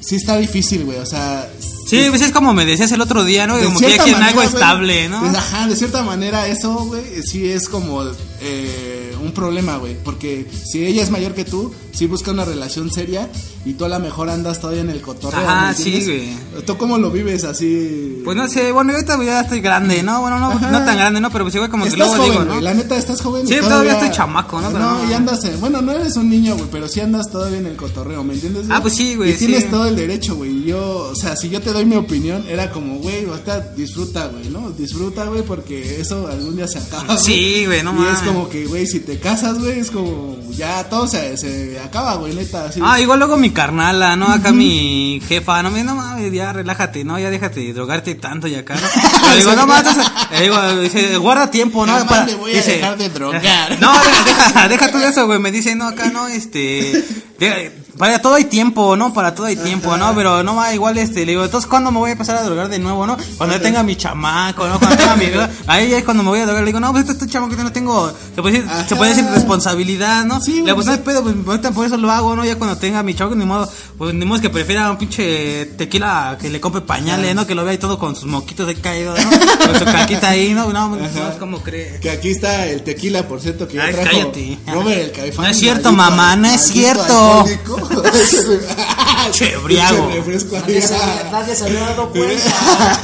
sí 0.00 0.16
está 0.16 0.36
difícil, 0.38 0.84
güey, 0.84 0.98
o 0.98 1.06
sea... 1.06 1.48
Sí, 1.86 2.06
pues 2.08 2.22
es 2.22 2.32
como 2.32 2.54
me 2.54 2.64
decías 2.64 2.90
el 2.92 3.00
otro 3.00 3.24
día, 3.24 3.46
¿no? 3.46 3.58
de 3.58 3.64
Como 3.64 3.78
que 3.80 3.90
ya 3.96 4.02
quieren 4.02 4.22
algo 4.22 4.42
estable, 4.42 5.08
¿no? 5.08 5.30
de- 5.30 5.36
Ajá, 5.36 5.66
de 5.68 5.76
cierta 5.76 6.02
manera 6.02 6.46
eso, 6.46 6.72
güey, 6.86 7.02
sí 7.22 7.50
es 7.50 7.68
como 7.68 8.02
eh, 8.40 9.01
un 9.22 9.32
problema, 9.32 9.76
güey. 9.78 9.96
Porque 10.02 10.46
si 10.64 10.84
ella 10.84 11.02
es 11.02 11.10
mayor 11.10 11.34
que 11.34 11.44
tú, 11.44 11.72
sí 11.92 12.06
busca 12.06 12.30
una 12.30 12.44
relación 12.44 12.90
seria 12.90 13.28
y 13.64 13.74
tú 13.74 13.84
a 13.84 13.88
lo 13.88 13.98
mejor 14.00 14.28
andas 14.30 14.60
todavía 14.60 14.82
en 14.82 14.90
el 14.90 15.00
cotorreo. 15.00 15.40
¿me 15.40 15.74
sí, 15.74 15.94
entiendes? 15.96 16.64
¿Tú 16.66 16.76
cómo 16.76 16.98
lo 16.98 17.10
vives 17.10 17.44
así? 17.44 18.20
Pues 18.24 18.36
no 18.36 18.48
sé, 18.48 18.72
bueno, 18.72 18.90
yo 18.92 18.96
ahorita 18.96 19.24
ya 19.24 19.40
estoy 19.40 19.60
grande, 19.60 20.02
¿no? 20.02 20.20
Bueno, 20.20 20.38
no, 20.38 20.54
no 20.54 20.84
tan 20.84 20.96
grande, 20.96 21.20
¿no? 21.20 21.30
Pero 21.30 21.44
pues 21.44 21.54
igual 21.54 21.70
como 21.70 21.84
que 21.84 21.90
Estás 21.90 22.08
luego 22.08 22.14
joven, 22.24 22.32
digo, 22.32 22.44
güey, 22.44 22.56
¿no? 22.56 22.60
la 22.62 22.74
neta 22.74 22.96
estás 22.96 23.20
joven. 23.20 23.46
Sí, 23.46 23.56
todavía 23.60 23.92
estoy 23.92 24.10
chamaco, 24.10 24.60
¿no? 24.60 24.70
Pero 24.72 24.84
no, 24.84 25.02
no. 25.04 25.10
y 25.10 25.14
andas 25.14 25.44
en, 25.44 25.60
bueno, 25.60 25.80
no 25.82 25.92
eres 25.92 26.16
un 26.16 26.28
niño, 26.28 26.56
güey, 26.56 26.68
pero 26.70 26.88
sí 26.88 27.00
andas 27.00 27.30
todavía 27.30 27.58
en 27.58 27.66
el 27.66 27.76
cotorreo, 27.76 28.24
¿me 28.24 28.34
entiendes? 28.34 28.66
Ah, 28.70 28.80
pues 28.82 28.94
sí, 28.94 29.14
güey, 29.14 29.32
Y 29.32 29.34
tienes 29.34 29.64
sí. 29.64 29.68
todo 29.70 29.86
el 29.86 29.96
derecho, 29.96 30.36
güey. 30.36 30.64
Yo, 30.64 31.10
o 31.12 31.14
sea, 31.14 31.36
si 31.36 31.48
yo 31.48 31.60
te 31.60 31.72
doy 31.72 31.84
mi 31.84 31.96
opinión, 31.96 32.44
era 32.48 32.70
como, 32.70 32.96
güey, 32.98 33.24
ahorita 33.26 33.60
disfruta, 33.76 34.26
güey, 34.28 34.48
¿no? 34.50 34.70
Disfruta, 34.70 35.24
güey, 35.26 35.42
porque 35.42 36.00
eso 36.00 36.26
algún 36.28 36.56
día 36.56 36.66
se 36.68 36.78
acaba. 36.78 37.04
güey. 37.04 37.18
Sí, 37.18 37.66
güey, 37.66 37.82
no 37.82 37.92
Y 37.92 37.94
mames. 37.94 38.14
es 38.14 38.26
como 38.26 38.48
que, 38.48 38.66
güey, 38.66 38.86
si 38.86 39.00
te 39.00 39.11
casas, 39.18 39.58
güey, 39.58 39.78
es 39.80 39.90
como, 39.90 40.36
ya 40.50 40.84
todo 40.84 41.06
se, 41.06 41.36
se 41.36 41.78
acaba, 41.80 42.14
güey, 42.16 42.34
neta. 42.34 42.66
Así. 42.66 42.80
Ah, 42.82 43.00
igual 43.00 43.18
luego 43.18 43.36
mi, 43.36 43.50
carnala, 43.50 44.16
¿no? 44.16 44.26
Acá 44.28 44.52
mi 44.52 45.20
jefa, 45.26 45.62
no, 45.62 45.70
me- 45.70 45.84
no 45.84 45.94
mames, 45.94 46.32
ya 46.32 46.52
relájate, 46.52 47.04
¿no? 47.04 47.18
Ya 47.18 47.30
déjate 47.30 47.60
de 47.60 47.72
drogarte 47.72 48.14
tanto 48.14 48.46
y 48.48 48.54
acá, 48.54 48.74
¿no? 48.74 48.80
Pero 49.22 49.36
digo, 49.36 49.52
no 49.54 49.66
mames, 49.66 49.96
le 50.30 50.40
digo, 50.42 50.76
dice, 50.80 51.16
guarda 51.16 51.50
tiempo, 51.50 51.84
¿no? 51.86 51.98
Me 52.26 52.34
voy 52.34 52.54
a 52.56 52.62
dejar 52.62 52.96
de 52.98 53.08
drogar. 53.08 53.42
No, 53.80 53.92
deja, 53.92 54.24
deja, 54.24 54.68
deja 54.68 54.90
tú 54.92 54.98
eso, 54.98 55.26
güey. 55.26 55.38
Me 55.38 55.50
dice, 55.50 55.74
no, 55.74 55.88
acá 55.88 56.10
no, 56.10 56.26
este. 56.28 57.04
de- 57.38 57.81
para 57.98 58.20
todo 58.20 58.34
hay 58.34 58.44
tiempo, 58.44 58.96
¿no? 58.96 59.12
Para 59.12 59.34
todo 59.34 59.46
hay 59.46 59.56
tiempo, 59.56 59.96
¿no? 59.96 60.14
Pero 60.14 60.42
no 60.42 60.56
va 60.56 60.74
igual, 60.74 60.98
este. 60.98 61.26
Le 61.26 61.32
digo, 61.32 61.44
entonces, 61.44 61.68
¿cuándo 61.68 61.90
me 61.90 61.98
voy 61.98 62.10
a 62.10 62.12
empezar 62.12 62.36
a 62.36 62.42
drogar 62.42 62.68
de 62.68 62.78
nuevo, 62.78 63.06
no? 63.06 63.16
Cuando 63.36 63.56
ya 63.56 63.62
tenga 63.62 63.82
mi 63.82 63.96
chamaco, 63.96 64.66
¿no? 64.66 64.78
Cuando 64.78 64.96
tenga 64.96 65.16
mi. 65.16 65.26
Ahí 65.66 65.92
es 65.92 66.04
cuando 66.04 66.22
me 66.22 66.30
voy 66.30 66.40
a 66.40 66.44
drogar. 66.46 66.62
Le 66.62 66.68
digo, 66.68 66.80
no, 66.80 66.90
pues 66.92 67.02
este, 67.02 67.12
este 67.12 67.26
chamaco 67.26 67.56
que 67.56 67.62
no 67.62 67.72
tengo. 67.72 68.12
Se 68.34 68.42
puede 68.42 68.60
decir, 68.60 68.70
se 68.88 68.96
puede 68.96 69.14
decir 69.14 69.30
responsabilidad, 69.30 70.24
¿no? 70.24 70.40
Sí, 70.40 70.62
le 70.62 70.74
pues 70.74 70.86
no 70.86 70.92
pues, 70.92 70.98
hay 70.98 71.04
pedo, 71.04 71.22
pues 71.22 71.34
ahorita 71.46 71.70
por 71.72 71.86
eso 71.86 71.96
lo 71.96 72.10
hago, 72.10 72.34
¿no? 72.34 72.44
Ya 72.44 72.56
cuando 72.56 72.76
tenga 72.76 73.02
mi 73.02 73.14
chamaco, 73.14 73.36
ni 73.36 73.44
modo. 73.44 73.70
Pues 73.98 74.14
ni 74.14 74.24
modo 74.24 74.40
que 74.40 74.50
prefiera 74.50 74.90
un 74.90 74.96
pinche 74.96 75.66
tequila 75.76 76.38
que 76.40 76.50
le 76.50 76.60
compre 76.60 76.80
pañales, 76.80 77.34
¿no? 77.34 77.46
Que 77.46 77.54
lo 77.54 77.62
vea 77.62 77.72
ahí 77.72 77.78
todo 77.78 77.98
con 77.98 78.16
sus 78.16 78.24
moquitos 78.24 78.66
ahí 78.68 78.74
caídos, 78.76 79.18
¿no? 79.22 79.30
Con 79.30 79.78
su 79.78 79.84
caquita 79.84 80.30
ahí, 80.30 80.54
¿no? 80.54 80.72
No, 80.72 80.88
no, 80.88 81.04
Ajá. 81.04 81.32
es 81.32 81.36
como 81.36 81.62
cree. 81.62 82.00
Que 82.00 82.10
aquí 82.10 82.30
está 82.30 82.66
el 82.66 82.82
tequila, 82.82 83.28
por 83.28 83.40
cierto, 83.40 83.68
que 83.68 83.80
Ay, 83.80 83.92
trajo 83.92 84.10
cállate. 84.10 84.58
Robert 84.66 85.00
el 85.00 85.12
Caifán. 85.12 85.44
No 85.44 85.50
es 85.50 85.58
cierto, 85.58 85.92
mamá, 85.92 86.36
no 86.36 86.48
es 86.48 86.62
cierto. 86.62 87.42
alcohólico. 87.42 87.82
Che, 89.32 89.56
briago. 89.58 90.10
Refresco. 90.10 90.58
Nadie 90.58 90.82
se, 90.82 90.96
nadie 91.30 91.54
se 91.54 91.64
había 91.64 91.80
dado 91.80 92.10
cuenta. 92.10 93.00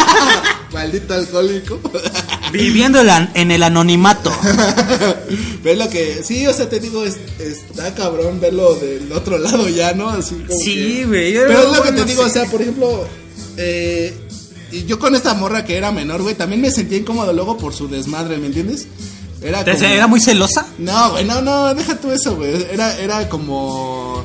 Maldito 0.72 1.14
alcohólico. 1.14 1.80
Viviendo 2.52 3.00
en 3.34 3.50
el 3.50 3.62
anonimato. 3.62 4.32
Ves 5.62 5.78
lo 5.78 5.88
que. 5.88 6.22
Sí, 6.24 6.46
o 6.46 6.52
sea, 6.52 6.68
te 6.68 6.80
digo, 6.80 7.04
es- 7.04 7.18
está 7.38 7.94
cabrón 7.94 8.40
verlo 8.40 8.74
del 8.74 9.10
otro 9.12 9.38
lado 9.38 9.68
ya, 9.68 9.92
¿no? 9.94 10.08
Así 10.10 10.34
como. 10.46 10.58
Sí, 10.60 11.04
güey, 11.04 11.34
Pero 11.34 11.70
es 11.70 11.76
lo 11.76 11.82
que 11.82 11.92
te 11.92 12.04
digo, 12.04 12.22
o 12.24 12.28
sea, 12.28 12.44
por 12.46 12.60
ejemplo. 12.62 13.06
Eh, 13.56 14.14
y 14.70 14.84
yo 14.84 14.98
con 14.98 15.14
esta 15.14 15.32
morra 15.34 15.64
que 15.64 15.76
era 15.76 15.90
menor, 15.92 16.22
güey, 16.22 16.34
también 16.34 16.60
me 16.60 16.70
sentía 16.70 16.98
incómodo 16.98 17.32
luego 17.32 17.56
por 17.56 17.72
su 17.74 17.88
desmadre, 17.88 18.36
¿me 18.38 18.46
entiendes? 18.46 18.86
Era 19.40 19.64
¿Te- 19.64 19.72
como- 19.74 19.84
¿Era 19.86 20.06
muy 20.08 20.20
celosa? 20.20 20.66
No, 20.78 21.12
güey, 21.12 21.24
no, 21.24 21.40
no, 21.40 21.74
deja 21.74 21.96
tú 21.98 22.10
eso, 22.10 22.34
güey. 22.36 22.66
Era, 22.70 22.98
era 22.98 23.28
como. 23.28 24.17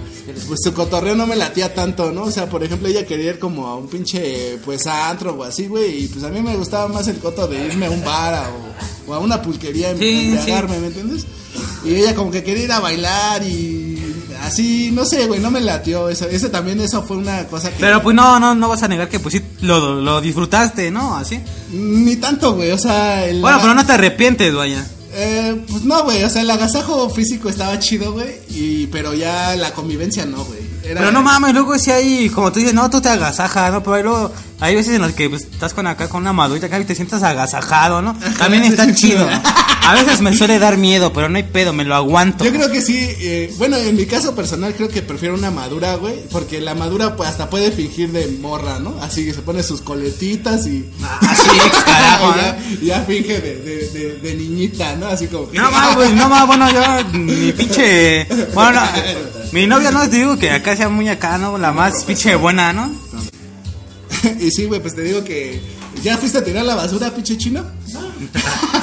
Pues 0.47 0.59
su 0.63 0.73
cotorreo 0.73 1.15
no 1.15 1.25
me 1.27 1.35
latía 1.35 1.73
tanto, 1.73 2.11
¿no? 2.11 2.23
O 2.23 2.31
sea, 2.31 2.47
por 2.49 2.63
ejemplo, 2.63 2.87
ella 2.87 3.05
quería 3.05 3.31
ir 3.31 3.39
como 3.39 3.67
a 3.67 3.75
un 3.77 3.87
pinche, 3.87 4.57
pues, 4.65 4.85
antro 4.87 5.33
o 5.33 5.43
así, 5.43 5.67
güey. 5.67 6.03
Y 6.03 6.07
pues 6.07 6.23
a 6.23 6.29
mí 6.29 6.41
me 6.41 6.55
gustaba 6.55 6.87
más 6.87 7.07
el 7.07 7.17
coto 7.19 7.47
de 7.47 7.65
irme 7.67 7.85
a 7.85 7.89
un 7.91 8.03
bar 8.03 8.33
a- 8.33 8.49
o, 8.49 9.11
o 9.11 9.13
a 9.13 9.19
una 9.19 9.41
pulquería 9.41 9.91
y 9.93 9.97
Sí, 9.99 10.29
embriagarme, 10.35 10.79
¿me 10.79 10.87
entiendes? 10.87 11.25
Y 11.85 11.95
ella 11.95 12.15
como 12.15 12.31
que 12.31 12.43
quería 12.43 12.63
ir 12.63 12.71
a 12.71 12.79
bailar 12.79 13.43
y 13.43 13.99
así, 14.41 14.89
no 14.91 15.05
sé, 15.05 15.27
güey, 15.27 15.39
no 15.39 15.51
me 15.51 15.61
latió 15.61 16.09
eso. 16.09 16.25
Ese 16.27 16.49
también, 16.49 16.79
eso 16.81 17.03
fue 17.03 17.17
una 17.17 17.45
cosa 17.47 17.69
que. 17.69 17.77
Pero 17.79 18.01
pues 18.01 18.15
no, 18.15 18.39
no, 18.39 18.55
no 18.55 18.69
vas 18.69 18.81
a 18.83 18.87
negar 18.87 19.07
que 19.09 19.19
pues 19.19 19.33
sí 19.35 19.41
lo, 19.61 20.01
lo 20.01 20.19
disfrutaste, 20.21 20.89
¿no? 20.91 21.15
Así. 21.15 21.39
Ni 21.71 22.15
tanto, 22.15 22.53
güey, 22.55 22.71
o 22.71 22.77
sea. 22.77 23.25
El, 23.27 23.41
Bueno, 23.41 23.59
pero 23.61 23.73
no 23.75 23.85
te 23.85 23.93
arrepientes, 23.93 24.53
vaya. 24.53 24.85
Eh, 25.15 25.63
pues 25.69 25.83
no, 25.83 26.03
güey, 26.03 26.23
o 26.23 26.29
sea, 26.29 26.41
el 26.41 26.49
agasajo 26.49 27.09
físico 27.09 27.47
estaba 27.49 27.77
chido, 27.79 28.13
güey, 28.13 28.39
y 28.49 28.87
pero 28.87 29.13
ya 29.13 29.55
la 29.55 29.71
convivencia 29.71 30.25
no, 30.25 30.43
güey. 30.43 30.61
Pero 30.81 31.11
no 31.11 31.21
mames, 31.21 31.53
luego 31.53 31.77
si 31.77 31.91
hay, 31.91 32.29
como 32.29 32.51
tú 32.51 32.59
dices, 32.59 32.73
no, 32.73 32.89
tú 32.89 32.99
te 32.99 33.09
agasajas, 33.09 33.71
¿no? 33.71 33.83
Pero 33.83 34.01
luego, 34.03 34.31
hay 34.63 34.75
veces 34.75 34.95
en 34.95 35.01
las 35.01 35.11
que 35.11 35.29
pues, 35.29 35.41
estás 35.41 35.73
con 35.73 35.87
acá 35.87 36.07
con 36.07 36.21
una 36.21 36.31
madurita 36.31 36.67
acá 36.67 36.79
y 36.79 36.85
te 36.85 36.95
sientas 36.95 37.21
agasajado, 37.21 38.01
¿no? 38.01 38.17
También 38.37 38.63
está 38.63 38.91
chido. 38.95 39.27
A 39.85 39.93
veces 39.93 40.21
me 40.21 40.33
suele 40.33 40.57
dar 40.57 40.77
miedo, 40.77 41.11
pero 41.11 41.27
no 41.27 41.35
hay 41.35 41.43
pedo, 41.43 41.73
me 41.73 41.83
lo 41.83 41.93
aguanto. 41.95 42.45
Yo 42.45 42.51
creo 42.53 42.71
que 42.71 42.81
sí, 42.81 42.95
eh, 42.97 43.53
bueno, 43.57 43.75
en 43.75 43.93
mi 43.97 44.05
caso 44.05 44.33
personal 44.33 44.73
creo 44.73 44.87
que 44.87 45.01
prefiero 45.01 45.35
una 45.35 45.51
madura, 45.51 45.95
güey, 45.95 46.15
porque 46.31 46.61
la 46.61 46.75
madura 46.75 47.17
pues 47.17 47.27
hasta 47.27 47.49
puede 47.49 47.71
fingir 47.71 48.13
de 48.13 48.25
morra, 48.39 48.79
¿no? 48.79 48.95
Así 49.01 49.25
que 49.25 49.33
se 49.33 49.41
pone 49.41 49.61
sus 49.63 49.81
coletitas 49.81 50.65
y 50.65 50.89
Así, 51.19 51.49
carajo, 51.85 52.33
ya, 52.37 52.57
ya 52.81 53.01
finge 53.01 53.41
de, 53.41 53.55
de, 53.57 53.89
de, 53.89 54.19
de 54.19 54.35
niñita, 54.35 54.95
¿no? 54.95 55.07
Así 55.07 55.27
como 55.27 55.51
que... 55.51 55.57
No 55.57 55.69
más, 55.71 55.95
güey, 55.95 56.13
no 56.13 56.29
más, 56.29 56.47
bueno, 56.47 56.71
yo, 56.71 56.81
mi 57.19 57.51
pinche. 57.51 58.25
Bueno, 58.53 58.79
no, 58.79 58.87
mi 59.51 59.67
novia 59.67 59.91
no 59.91 60.09
te 60.09 60.15
digo 60.15 60.39
que 60.39 60.51
acá 60.51 60.77
sea 60.77 60.87
muy 60.87 61.09
acá, 61.09 61.37
¿no? 61.37 61.57
La 61.57 61.73
más 61.73 62.05
pinche 62.05 62.33
buena, 62.35 62.71
¿no? 62.71 62.89
y 64.39 64.51
sí, 64.51 64.65
güey, 64.65 64.81
pues 64.81 64.95
te 64.95 65.01
digo 65.01 65.23
que... 65.23 65.61
¿Ya 66.01 66.17
fuiste 66.17 66.39
a 66.39 66.43
tirar 66.43 66.65
la 66.65 66.75
basura, 66.75 67.11
pinche 67.13 67.37
chino? 67.37 67.63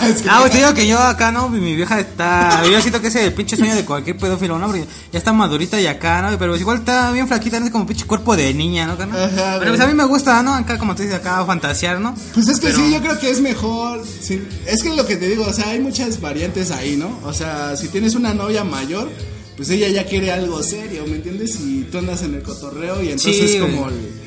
Es 0.08 0.22
que- 0.22 0.30
Ah, 0.30 0.38
güey, 0.40 0.50
te 0.50 0.58
digo 0.58 0.72
que 0.74 0.86
yo 0.86 0.98
acá, 0.98 1.30
¿no? 1.32 1.48
Mi 1.48 1.74
vieja 1.76 2.00
está. 2.00 2.62
Yo 2.70 2.80
siento 2.80 3.00
que 3.00 3.08
ese 3.08 3.20
es 3.20 3.26
el 3.26 3.32
pinche 3.34 3.56
sueño 3.56 3.74
de 3.74 3.84
cualquier 3.84 4.16
pedófilo, 4.16 4.58
¿no? 4.58 4.66
Porque 4.66 4.86
ya 5.12 5.18
está 5.18 5.32
madurita 5.32 5.78
y 5.80 5.86
acá, 5.86 6.22
¿no? 6.22 6.38
Pero 6.38 6.56
igual 6.56 6.78
está 6.78 7.10
bien 7.12 7.26
flaquita, 7.28 7.58
¿no? 7.60 7.66
Es 7.66 7.72
como 7.72 7.86
pinche 7.86 8.06
cuerpo 8.06 8.36
de 8.36 8.54
niña, 8.54 8.86
¿no? 8.86 8.94
¿no? 9.06 9.16
Ajá, 9.18 9.56
Pero 9.58 9.72
pues 9.72 9.80
a 9.80 9.86
mí 9.86 9.94
me 9.94 10.04
gusta, 10.04 10.42
¿no? 10.42 10.54
Acá, 10.54 10.78
como 10.78 10.94
te 10.94 11.02
dices, 11.02 11.18
acá 11.18 11.44
fantasear, 11.44 12.00
¿no? 12.00 12.14
Pues 12.32 12.48
es 12.48 12.60
que 12.60 12.68
Pero- 12.68 12.78
sí, 12.78 12.92
yo 12.92 13.00
creo 13.02 13.18
que 13.18 13.30
es 13.30 13.40
mejor. 13.40 14.02
sí, 14.22 14.42
es 14.66 14.82
que 14.82 14.94
lo 14.94 15.04
que 15.06 15.16
te 15.16 15.28
digo, 15.28 15.44
o 15.46 15.52
sea, 15.52 15.68
hay 15.70 15.80
muchas 15.80 16.20
variantes 16.20 16.70
ahí, 16.70 16.96
¿no? 16.96 17.18
O 17.24 17.32
sea, 17.34 17.76
si 17.76 17.88
tienes 17.88 18.14
una 18.14 18.32
novia 18.32 18.64
mayor, 18.64 19.10
pues 19.56 19.68
ella 19.70 19.88
ya 19.88 20.06
quiere 20.06 20.32
algo 20.32 20.62
serio, 20.62 21.04
¿me 21.06 21.16
entiendes? 21.16 21.56
Y 21.60 21.82
tú 21.90 21.98
andas 21.98 22.22
en 22.22 22.34
el 22.36 22.42
cotorreo 22.42 23.02
y 23.02 23.10
entonces 23.10 23.50
Sí, 23.52 23.58
como. 23.58 23.88
el- 23.88 24.19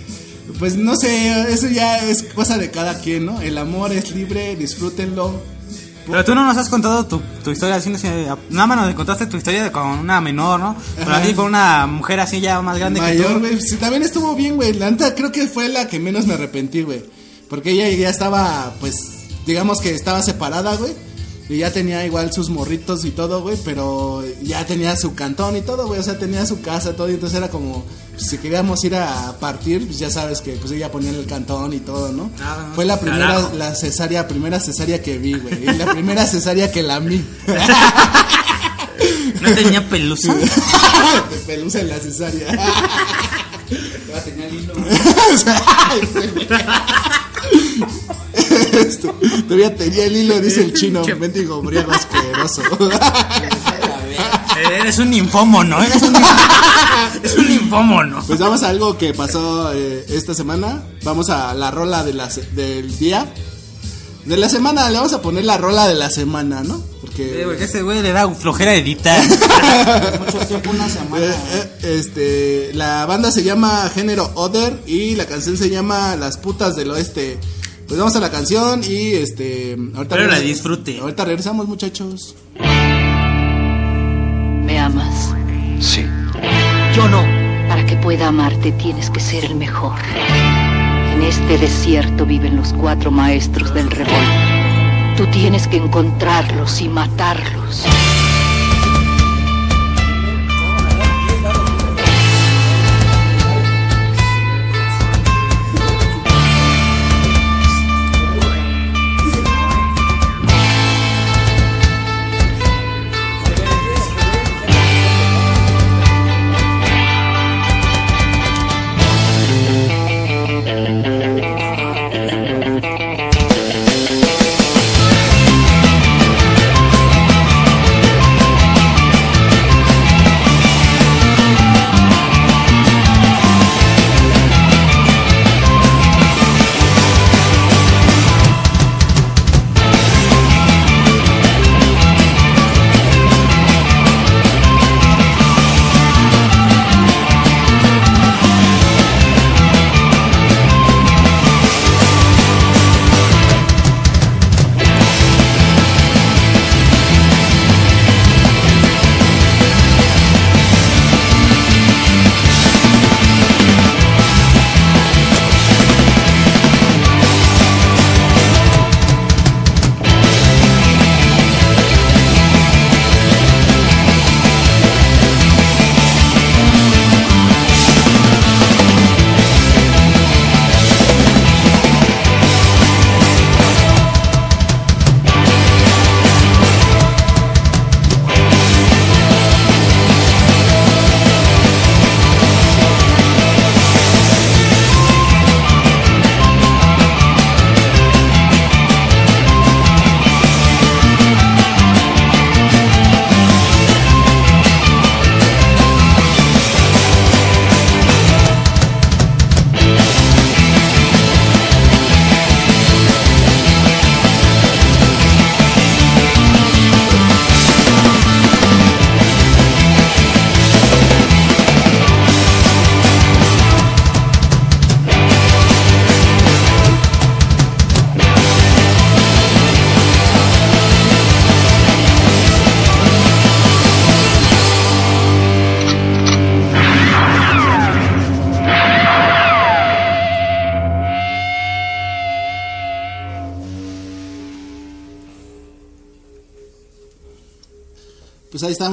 pues 0.59 0.75
no 0.75 0.95
sé, 0.95 1.51
eso 1.51 1.67
ya 1.67 1.99
es 1.99 2.23
cosa 2.23 2.57
de 2.57 2.69
cada 2.71 2.99
quien, 2.99 3.25
¿no? 3.25 3.41
El 3.41 3.57
amor 3.57 3.91
es 3.91 4.11
libre, 4.15 4.55
disfrútenlo. 4.55 5.41
Pero 6.05 6.25
tú 6.25 6.35
no 6.35 6.45
nos 6.45 6.57
has 6.57 6.67
contado 6.67 7.05
tu, 7.05 7.21
tu 7.43 7.51
historia 7.51 7.75
así, 7.75 7.89
nada 8.49 8.67
más 8.67 8.77
nos 8.77 8.93
contaste 8.93 9.25
tu 9.25 9.37
historia 9.37 9.63
de 9.63 9.71
con 9.71 9.87
una 9.87 10.19
menor, 10.19 10.59
¿no? 10.59 10.75
Pero 10.97 11.11
Ajá. 11.11 11.21
así 11.21 11.33
con 11.33 11.45
una 11.45 11.87
mujer 11.87 12.19
así 12.19 12.41
ya 12.41 12.61
más 12.61 12.77
grande 12.77 12.99
que 12.99 13.05
Mayor, 13.05 13.33
tú. 13.35 13.39
güey. 13.39 13.61
Sí, 13.61 13.77
también 13.77 14.03
estuvo 14.03 14.35
bien, 14.35 14.57
güey. 14.57 14.73
La 14.73 14.91
neta 14.91 15.15
creo 15.15 15.31
que 15.31 15.47
fue 15.47 15.69
la 15.69 15.87
que 15.87 15.99
menos 15.99 16.27
me 16.27 16.33
arrepentí, 16.33 16.81
güey. 16.81 17.05
Porque 17.49 17.71
ella 17.71 17.89
ya 17.89 18.09
estaba, 18.09 18.73
pues, 18.81 18.95
digamos 19.45 19.79
que 19.79 19.91
estaba 19.95 20.21
separada, 20.23 20.75
güey. 20.75 20.91
Y 21.49 21.57
ya 21.57 21.71
tenía 21.71 22.05
igual 22.05 22.31
sus 22.31 22.49
morritos 22.49 23.03
y 23.05 23.11
todo, 23.11 23.41
güey. 23.41 23.57
Pero 23.65 24.23
ya 24.41 24.65
tenía 24.65 24.95
su 24.95 25.13
cantón 25.13 25.57
y 25.57 25.61
todo, 25.61 25.87
güey. 25.87 25.99
O 25.99 26.03
sea, 26.03 26.17
tenía 26.17 26.45
su 26.45 26.61
casa, 26.61 26.95
todo. 26.95 27.09
Y 27.09 27.15
entonces 27.15 27.37
era 27.37 27.49
como, 27.49 27.85
pues, 28.11 28.27
si 28.27 28.37
queríamos 28.37 28.83
ir 28.85 28.95
a 28.95 29.37
partir, 29.39 29.85
pues 29.85 29.99
ya 29.99 30.09
sabes 30.09 30.41
que 30.41 30.53
pues 30.53 30.71
ella 30.71 30.91
ponía 30.91 31.09
el 31.09 31.25
cantón 31.25 31.73
y 31.73 31.79
todo, 31.79 32.11
¿no? 32.11 32.31
Ah, 32.41 32.71
fue 32.75 32.85
la 32.85 32.99
primera, 32.99 33.27
carajo. 33.27 33.51
la 33.57 33.75
cesárea, 33.75 34.27
primera 34.27 34.59
cesárea 34.59 35.01
que 35.01 35.17
vi, 35.17 35.33
güey. 35.33 35.63
Y 35.63 35.73
la 35.77 35.91
primera 35.91 36.25
cesárea 36.25 36.71
que 36.71 36.83
la 36.83 36.99
vi. 36.99 37.23
No 39.41 39.53
tenía 39.53 39.89
pelusa. 39.89 40.33
De 40.35 41.37
pelusa 41.45 41.81
en 41.81 41.89
la 41.89 41.99
cesárea. 41.99 42.47
tenía 44.23 44.47
hilo. 44.47 44.73
Todavía 49.43 49.75
tenía 49.75 50.05
el 50.05 50.15
hilo, 50.15 50.39
dice 50.39 50.63
el 50.63 50.73
chino. 50.73 51.03
Mendigo 51.19 51.61
briago 51.61 51.91
asqueroso. 51.91 52.61
Eres 54.71 54.97
un 54.99 55.09
ninfómono, 55.09 55.81
eres 55.81 56.01
un, 56.01 56.15
es 57.23 57.35
un 57.37 57.47
ninfómono. 57.47 58.23
Pues 58.25 58.39
vamos 58.39 58.63
a 58.63 58.69
algo 58.69 58.97
que 58.97 59.13
pasó 59.13 59.71
eh, 59.73 60.05
esta 60.09 60.33
semana. 60.33 60.83
Vamos 61.03 61.29
a 61.29 61.53
la 61.53 61.71
rola 61.71 62.03
de 62.03 62.13
la 62.13 62.29
del 62.53 62.97
día. 62.97 63.31
De 64.25 64.37
la 64.37 64.47
semana, 64.47 64.89
le 64.89 64.97
vamos 64.97 65.11
a 65.13 65.21
poner 65.21 65.43
la 65.43 65.57
rola 65.57 65.85
de 65.87 65.95
la 65.95 66.09
semana, 66.09 66.63
¿no? 66.63 66.77
Sí, 66.77 66.83
Porque. 67.01 67.41
porque 67.45 67.63
ese 67.65 67.81
güey 67.81 68.01
le 68.01 68.13
da 68.13 68.29
flojera 68.33 68.73
editar. 68.73 69.21
Mucho 70.25 70.39
tiempo, 70.47 70.69
una 70.69 70.87
semana. 70.87 71.25
eh, 71.25 71.35
eh, 71.83 71.95
este, 71.99 72.71
la 72.73 73.05
banda 73.05 73.31
se 73.31 73.43
llama 73.43 73.91
Género 73.93 74.31
Other 74.35 74.81
y 74.87 75.15
la 75.15 75.25
canción 75.25 75.57
se 75.57 75.69
llama 75.69 76.15
Las 76.15 76.37
putas 76.37 76.75
del 76.77 76.91
oeste. 76.91 77.37
Pues 77.87 77.99
vamos 77.99 78.15
a 78.15 78.19
la 78.19 78.31
canción 78.31 78.81
y 78.83 79.13
este. 79.13 79.77
Ahorita 79.95 80.15
Pero 80.15 80.27
la 80.29 80.39
disfrute. 80.39 80.99
Ahorita 80.99 81.25
regresamos, 81.25 81.67
muchachos. 81.67 82.35
¿Me 84.63 84.79
amas? 84.79 85.33
Sí. 85.79 86.05
Yo 86.95 87.07
no. 87.07 87.23
Para 87.67 87.85
que 87.85 87.95
pueda 87.97 88.27
amarte 88.27 88.71
tienes 88.73 89.09
que 89.09 89.19
ser 89.19 89.45
el 89.45 89.55
mejor. 89.55 89.99
En 91.13 91.21
este 91.23 91.57
desierto 91.57 92.25
viven 92.25 92.55
los 92.55 92.73
cuatro 92.73 93.11
maestros 93.11 93.73
del 93.73 93.89
revolver. 93.89 95.15
Tú 95.17 95.27
tienes 95.27 95.67
que 95.67 95.77
encontrarlos 95.77 96.81
y 96.81 96.89
matarlos. 96.89 97.83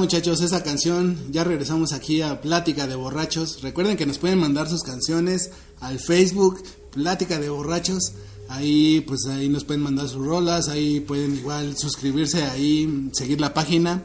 Muchachos, 0.01 0.41
esa 0.41 0.63
canción. 0.63 1.15
Ya 1.29 1.43
regresamos 1.43 1.93
aquí 1.93 2.23
a 2.23 2.41
Plática 2.41 2.87
de 2.87 2.95
Borrachos. 2.95 3.61
Recuerden 3.61 3.97
que 3.97 4.07
nos 4.07 4.17
pueden 4.17 4.39
mandar 4.39 4.67
sus 4.67 4.81
canciones 4.81 5.51
al 5.79 5.99
Facebook, 5.99 6.63
Plática 6.91 7.37
de 7.39 7.51
Borrachos. 7.51 8.13
Ahí 8.49 9.01
pues 9.01 9.27
ahí 9.27 9.47
nos 9.47 9.63
pueden 9.63 9.83
mandar 9.83 10.09
sus 10.09 10.25
rolas, 10.25 10.69
ahí 10.69 11.01
pueden 11.01 11.35
igual 11.35 11.77
suscribirse 11.77 12.45
ahí, 12.45 13.11
seguir 13.13 13.39
la 13.39 13.53
página. 13.53 14.01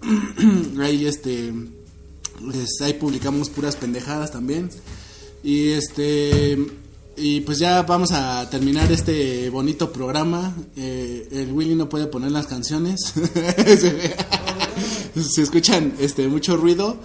ahí 0.80 1.04
este 1.04 1.52
pues, 2.42 2.80
ahí 2.80 2.94
publicamos 2.94 3.50
puras 3.50 3.76
pendejadas 3.76 4.32
también. 4.32 4.70
Y 5.44 5.68
este 5.68 6.58
y 7.18 7.40
pues 7.42 7.58
ya 7.58 7.82
vamos 7.82 8.12
a 8.12 8.48
terminar 8.48 8.90
este 8.90 9.50
bonito 9.50 9.92
programa. 9.92 10.56
Eh, 10.76 11.28
el 11.30 11.52
Willy 11.52 11.74
no 11.74 11.90
puede 11.90 12.06
poner 12.06 12.32
las 12.32 12.46
canciones. 12.46 13.12
Se 15.30 15.42
escuchan 15.42 15.94
este 15.98 16.28
mucho 16.28 16.56
ruido. 16.56 16.96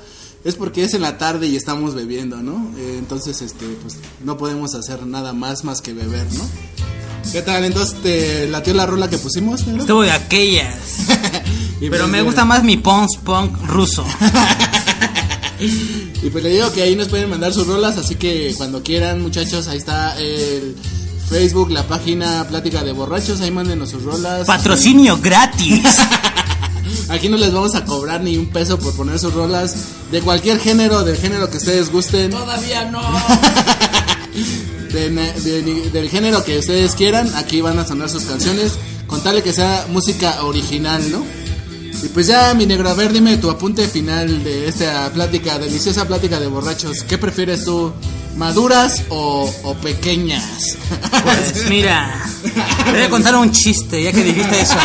Es 0.43 0.53
porque 0.55 0.83
es 0.83 0.93
en 0.93 1.01
la 1.01 1.17
tarde 1.17 1.47
y 1.47 1.55
estamos 1.55 1.95
bebiendo, 1.95 2.37
¿no? 2.37 2.71
Eh, 2.77 2.97
entonces, 2.99 3.41
este, 3.41 3.65
pues 3.81 3.95
no 4.23 4.37
podemos 4.37 4.75
hacer 4.75 5.03
nada 5.07 5.33
más 5.33 5.63
más 5.63 5.81
que 5.81 5.91
beber, 5.91 6.27
¿no? 6.33 6.43
¿Qué 7.31 7.41
tal? 7.41 7.63
Entonces, 7.63 7.99
¿te 8.03 8.47
latió 8.47 8.75
la 8.75 8.85
rola 8.85 9.09
que 9.09 9.17
pusimos? 9.17 9.65
negro? 9.65 9.81
Estuvo 9.81 10.01
de 10.03 10.11
aquellas. 10.11 10.75
Pero 11.79 11.97
pues, 11.97 12.07
me 12.09 12.21
gusta 12.21 12.45
más 12.45 12.63
mi 12.63 12.77
punk 12.77 13.09
punk 13.23 13.57
ruso. 13.65 14.05
Y 15.59 16.29
pues 16.31 16.43
le 16.43 16.49
digo 16.49 16.71
que 16.73 16.81
ahí 16.81 16.95
nos 16.95 17.07
pueden 17.07 17.29
mandar 17.29 17.53
sus 17.53 17.67
rolas, 17.67 17.97
así 17.97 18.15
que 18.15 18.53
cuando 18.57 18.81
quieran, 18.83 19.21
muchachos, 19.21 19.67
ahí 19.67 19.77
está 19.77 20.17
el 20.17 20.75
Facebook, 21.29 21.69
la 21.71 21.87
página 21.87 22.45
Plática 22.47 22.83
de 22.83 22.91
Borrachos, 22.91 23.41
ahí 23.41 23.51
mándenos 23.51 23.91
sus 23.91 24.03
rolas. 24.03 24.47
Patrocinio 24.47 25.19
gratis. 25.21 25.83
Aquí 27.09 27.29
no 27.29 27.37
les 27.37 27.53
vamos 27.53 27.75
a 27.75 27.85
cobrar 27.85 28.21
ni 28.21 28.37
un 28.37 28.47
peso 28.47 28.79
por 28.79 28.93
poner 28.95 29.19
sus 29.19 29.33
rolas 29.33 29.75
de 30.11 30.21
cualquier 30.21 30.59
género, 30.59 31.03
del 31.03 31.17
género 31.17 31.49
que 31.49 31.57
ustedes 31.57 31.91
gusten, 31.91 32.31
Todavía 32.31 32.85
no. 32.85 33.01
de 34.91 35.09
de 35.09 35.89
del 35.91 36.09
género 36.09 36.43
que 36.43 36.57
ustedes 36.57 36.95
quieran, 36.95 37.31
aquí 37.35 37.61
van 37.61 37.77
a 37.77 37.85
sonar 37.85 38.09
sus 38.09 38.23
canciones, 38.23 38.73
con 39.07 39.21
tal 39.21 39.35
de 39.35 39.43
que 39.43 39.53
sea 39.53 39.85
música 39.89 40.43
original, 40.43 41.11
¿no? 41.11 41.23
Y 42.03 42.07
pues 42.09 42.27
ya, 42.27 42.53
mi 42.53 42.65
negro, 42.65 42.89
a 42.89 42.93
ver, 42.93 43.13
dime 43.13 43.37
tu 43.37 43.49
apunte 43.49 43.87
final 43.87 44.43
de 44.43 44.67
esta 44.67 45.09
plática, 45.11 45.57
deliciosa 45.59 46.05
plática 46.05 46.39
de 46.39 46.47
borrachos. 46.47 47.03
¿Qué 47.03 47.17
prefieres 47.17 47.65
tú, 47.65 47.93
maduras 48.35 49.03
o, 49.09 49.51
o 49.63 49.73
pequeñas? 49.75 50.77
Pues 51.23 51.69
mira, 51.69 52.25
te 52.83 52.91
voy 52.91 53.01
a 53.01 53.09
contar 53.09 53.35
un 53.35 53.51
chiste, 53.51 54.03
ya 54.03 54.11
que 54.11 54.23
dijiste 54.23 54.61
eso. 54.61 54.75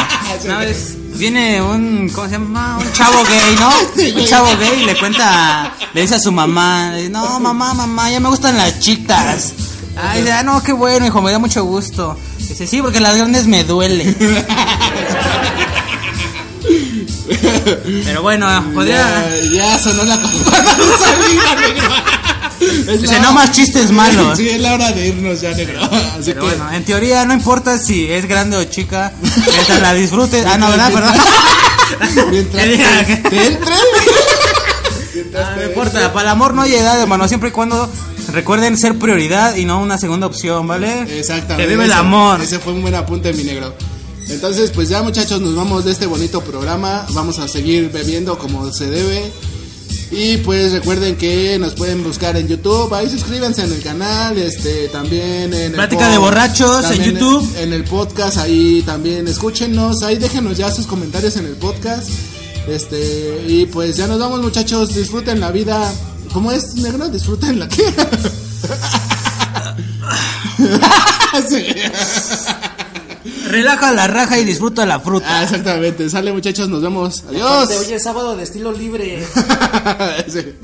Vez 0.60 0.99
viene 1.20 1.60
un, 1.60 2.08
¿cómo 2.08 2.26
se 2.26 2.32
llama? 2.32 2.78
Un 2.78 2.92
chavo 2.92 3.22
gay, 3.24 3.54
¿no? 3.60 3.68
Un 4.20 4.26
chavo 4.26 4.48
gay 4.58 4.82
y 4.82 4.86
le 4.86 4.98
cuenta, 4.98 5.70
le 5.92 6.00
dice 6.00 6.14
a 6.14 6.18
su 6.18 6.32
mamá, 6.32 6.94
dice, 6.94 7.10
no, 7.10 7.38
mamá, 7.38 7.74
mamá, 7.74 8.10
ya 8.10 8.20
me 8.20 8.30
gustan 8.30 8.56
las 8.56 8.80
chicas. 8.80 9.52
Ah, 9.96 10.16
dice, 10.16 10.32
ah, 10.32 10.42
no, 10.42 10.62
qué 10.62 10.72
bueno, 10.72 11.06
hijo, 11.06 11.20
me 11.20 11.30
da 11.30 11.38
mucho 11.38 11.62
gusto. 11.64 12.18
Dice, 12.38 12.66
sí, 12.66 12.80
porque 12.80 13.00
las 13.00 13.16
grandes 13.16 13.46
me 13.46 13.64
duelen. 13.64 14.16
Pero 18.04 18.22
bueno, 18.22 18.46
podría... 18.74 19.28
Ya, 19.52 19.52
ya 19.52 19.78
sonó 19.78 20.04
la 20.04 20.18
campana 20.18 20.74
de 20.74 20.84
salida, 20.98 21.54
negro. 21.54 22.19
Es 22.70 23.02
Dice, 23.02 23.14
la- 23.14 23.20
no 23.22 23.32
más 23.32 23.52
chistes 23.52 23.90
malos. 23.90 24.36
Sí, 24.38 24.48
es 24.48 24.60
la 24.60 24.74
hora 24.74 24.92
de 24.92 25.08
irnos 25.08 25.40
ya, 25.40 25.52
negro. 25.52 25.80
Así 25.82 26.32
Pero 26.32 26.40
que... 26.42 26.46
bueno, 26.56 26.72
en 26.72 26.84
teoría 26.84 27.24
no 27.24 27.34
importa 27.34 27.78
si 27.78 28.10
es 28.10 28.26
grande 28.26 28.56
o 28.56 28.64
chica, 28.64 29.12
mientras 29.22 29.80
la 29.80 29.94
disfrutes. 29.94 30.44
Ah, 30.46 30.56
no, 30.58 30.68
¿verdad? 30.70 30.92
Perdón. 30.92 31.14
Mientras 32.30 32.64
te, 32.64 33.16
te. 33.30 33.58
Ah, 35.36 35.54
no 35.56 35.64
importa, 35.64 36.12
para 36.12 36.22
el 36.28 36.28
amor 36.32 36.54
no 36.54 36.62
hay 36.62 36.74
edad, 36.74 37.00
hermano, 37.00 37.26
siempre 37.28 37.48
y 37.50 37.52
cuando 37.52 37.90
recuerden 38.32 38.78
ser 38.78 38.96
prioridad 38.98 39.56
y 39.56 39.64
no 39.64 39.80
una 39.80 39.98
segunda 39.98 40.26
opción, 40.26 40.66
¿vale? 40.66 41.02
Exactamente. 41.18 41.62
Que 41.62 41.68
vive 41.68 41.84
el 41.84 41.92
amor. 41.92 42.40
Ese 42.40 42.58
fue 42.58 42.72
un 42.72 42.82
buen 42.82 42.94
apunte, 42.94 43.32
mi 43.32 43.44
negro. 43.44 43.74
Entonces, 44.28 44.70
pues 44.70 44.88
ya 44.88 45.02
muchachos, 45.02 45.40
nos 45.40 45.56
vamos 45.56 45.84
de 45.84 45.92
este 45.92 46.06
bonito 46.06 46.40
programa. 46.42 47.04
Vamos 47.10 47.38
a 47.40 47.48
seguir 47.48 47.90
bebiendo 47.90 48.38
como 48.38 48.72
se 48.72 48.88
debe. 48.88 49.32
Y 50.10 50.38
pues 50.38 50.72
recuerden 50.72 51.16
que 51.16 51.56
nos 51.58 51.74
pueden 51.74 52.02
buscar 52.02 52.36
en 52.36 52.48
YouTube, 52.48 52.92
ahí 52.94 53.08
suscríbanse 53.08 53.62
en 53.62 53.72
el 53.72 53.80
canal, 53.80 54.36
este 54.38 54.88
también 54.88 55.54
en 55.54 55.70
el 55.70 55.72
Plática 55.72 56.08
de 56.08 56.18
borrachos 56.18 56.90
en 56.90 57.02
YouTube. 57.02 57.48
En, 57.58 57.72
el 57.72 57.84
podcast 57.84 58.38
ahí 58.38 58.82
también 58.82 59.28
escúchenos, 59.28 60.02
ahí 60.02 60.16
déjenos 60.16 60.56
ya 60.56 60.70
sus 60.72 60.86
comentarios 60.86 61.36
en 61.36 61.46
el 61.46 61.54
podcast. 61.54 62.08
Este, 62.66 63.44
y 63.46 63.66
pues 63.66 63.96
ya 63.96 64.08
nos 64.08 64.18
vamos 64.18 64.42
muchachos, 64.42 64.94
disfruten 64.94 65.38
la 65.38 65.52
vida. 65.52 65.92
¿Cómo 66.32 66.50
es, 66.50 66.74
negro? 66.74 67.08
Disfruten 67.08 67.60
la 67.60 67.68
que. 67.70 67.84
Sí. 71.48 71.64
Relaja 73.50 73.92
la 73.92 74.06
raja 74.06 74.38
y 74.38 74.44
disfruta 74.44 74.86
la 74.86 75.00
fruta. 75.00 75.26
Ah, 75.28 75.44
exactamente. 75.44 76.08
Sale, 76.08 76.32
muchachos, 76.32 76.68
nos 76.68 76.82
vemos. 76.82 77.24
Adiós. 77.28 77.70
Oye, 77.80 77.98
sábado 77.98 78.36
de 78.36 78.42
estilo 78.44 78.72
libre. 78.72 79.26
Sí. 80.28 80.54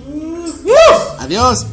Adiós. 1.19 1.67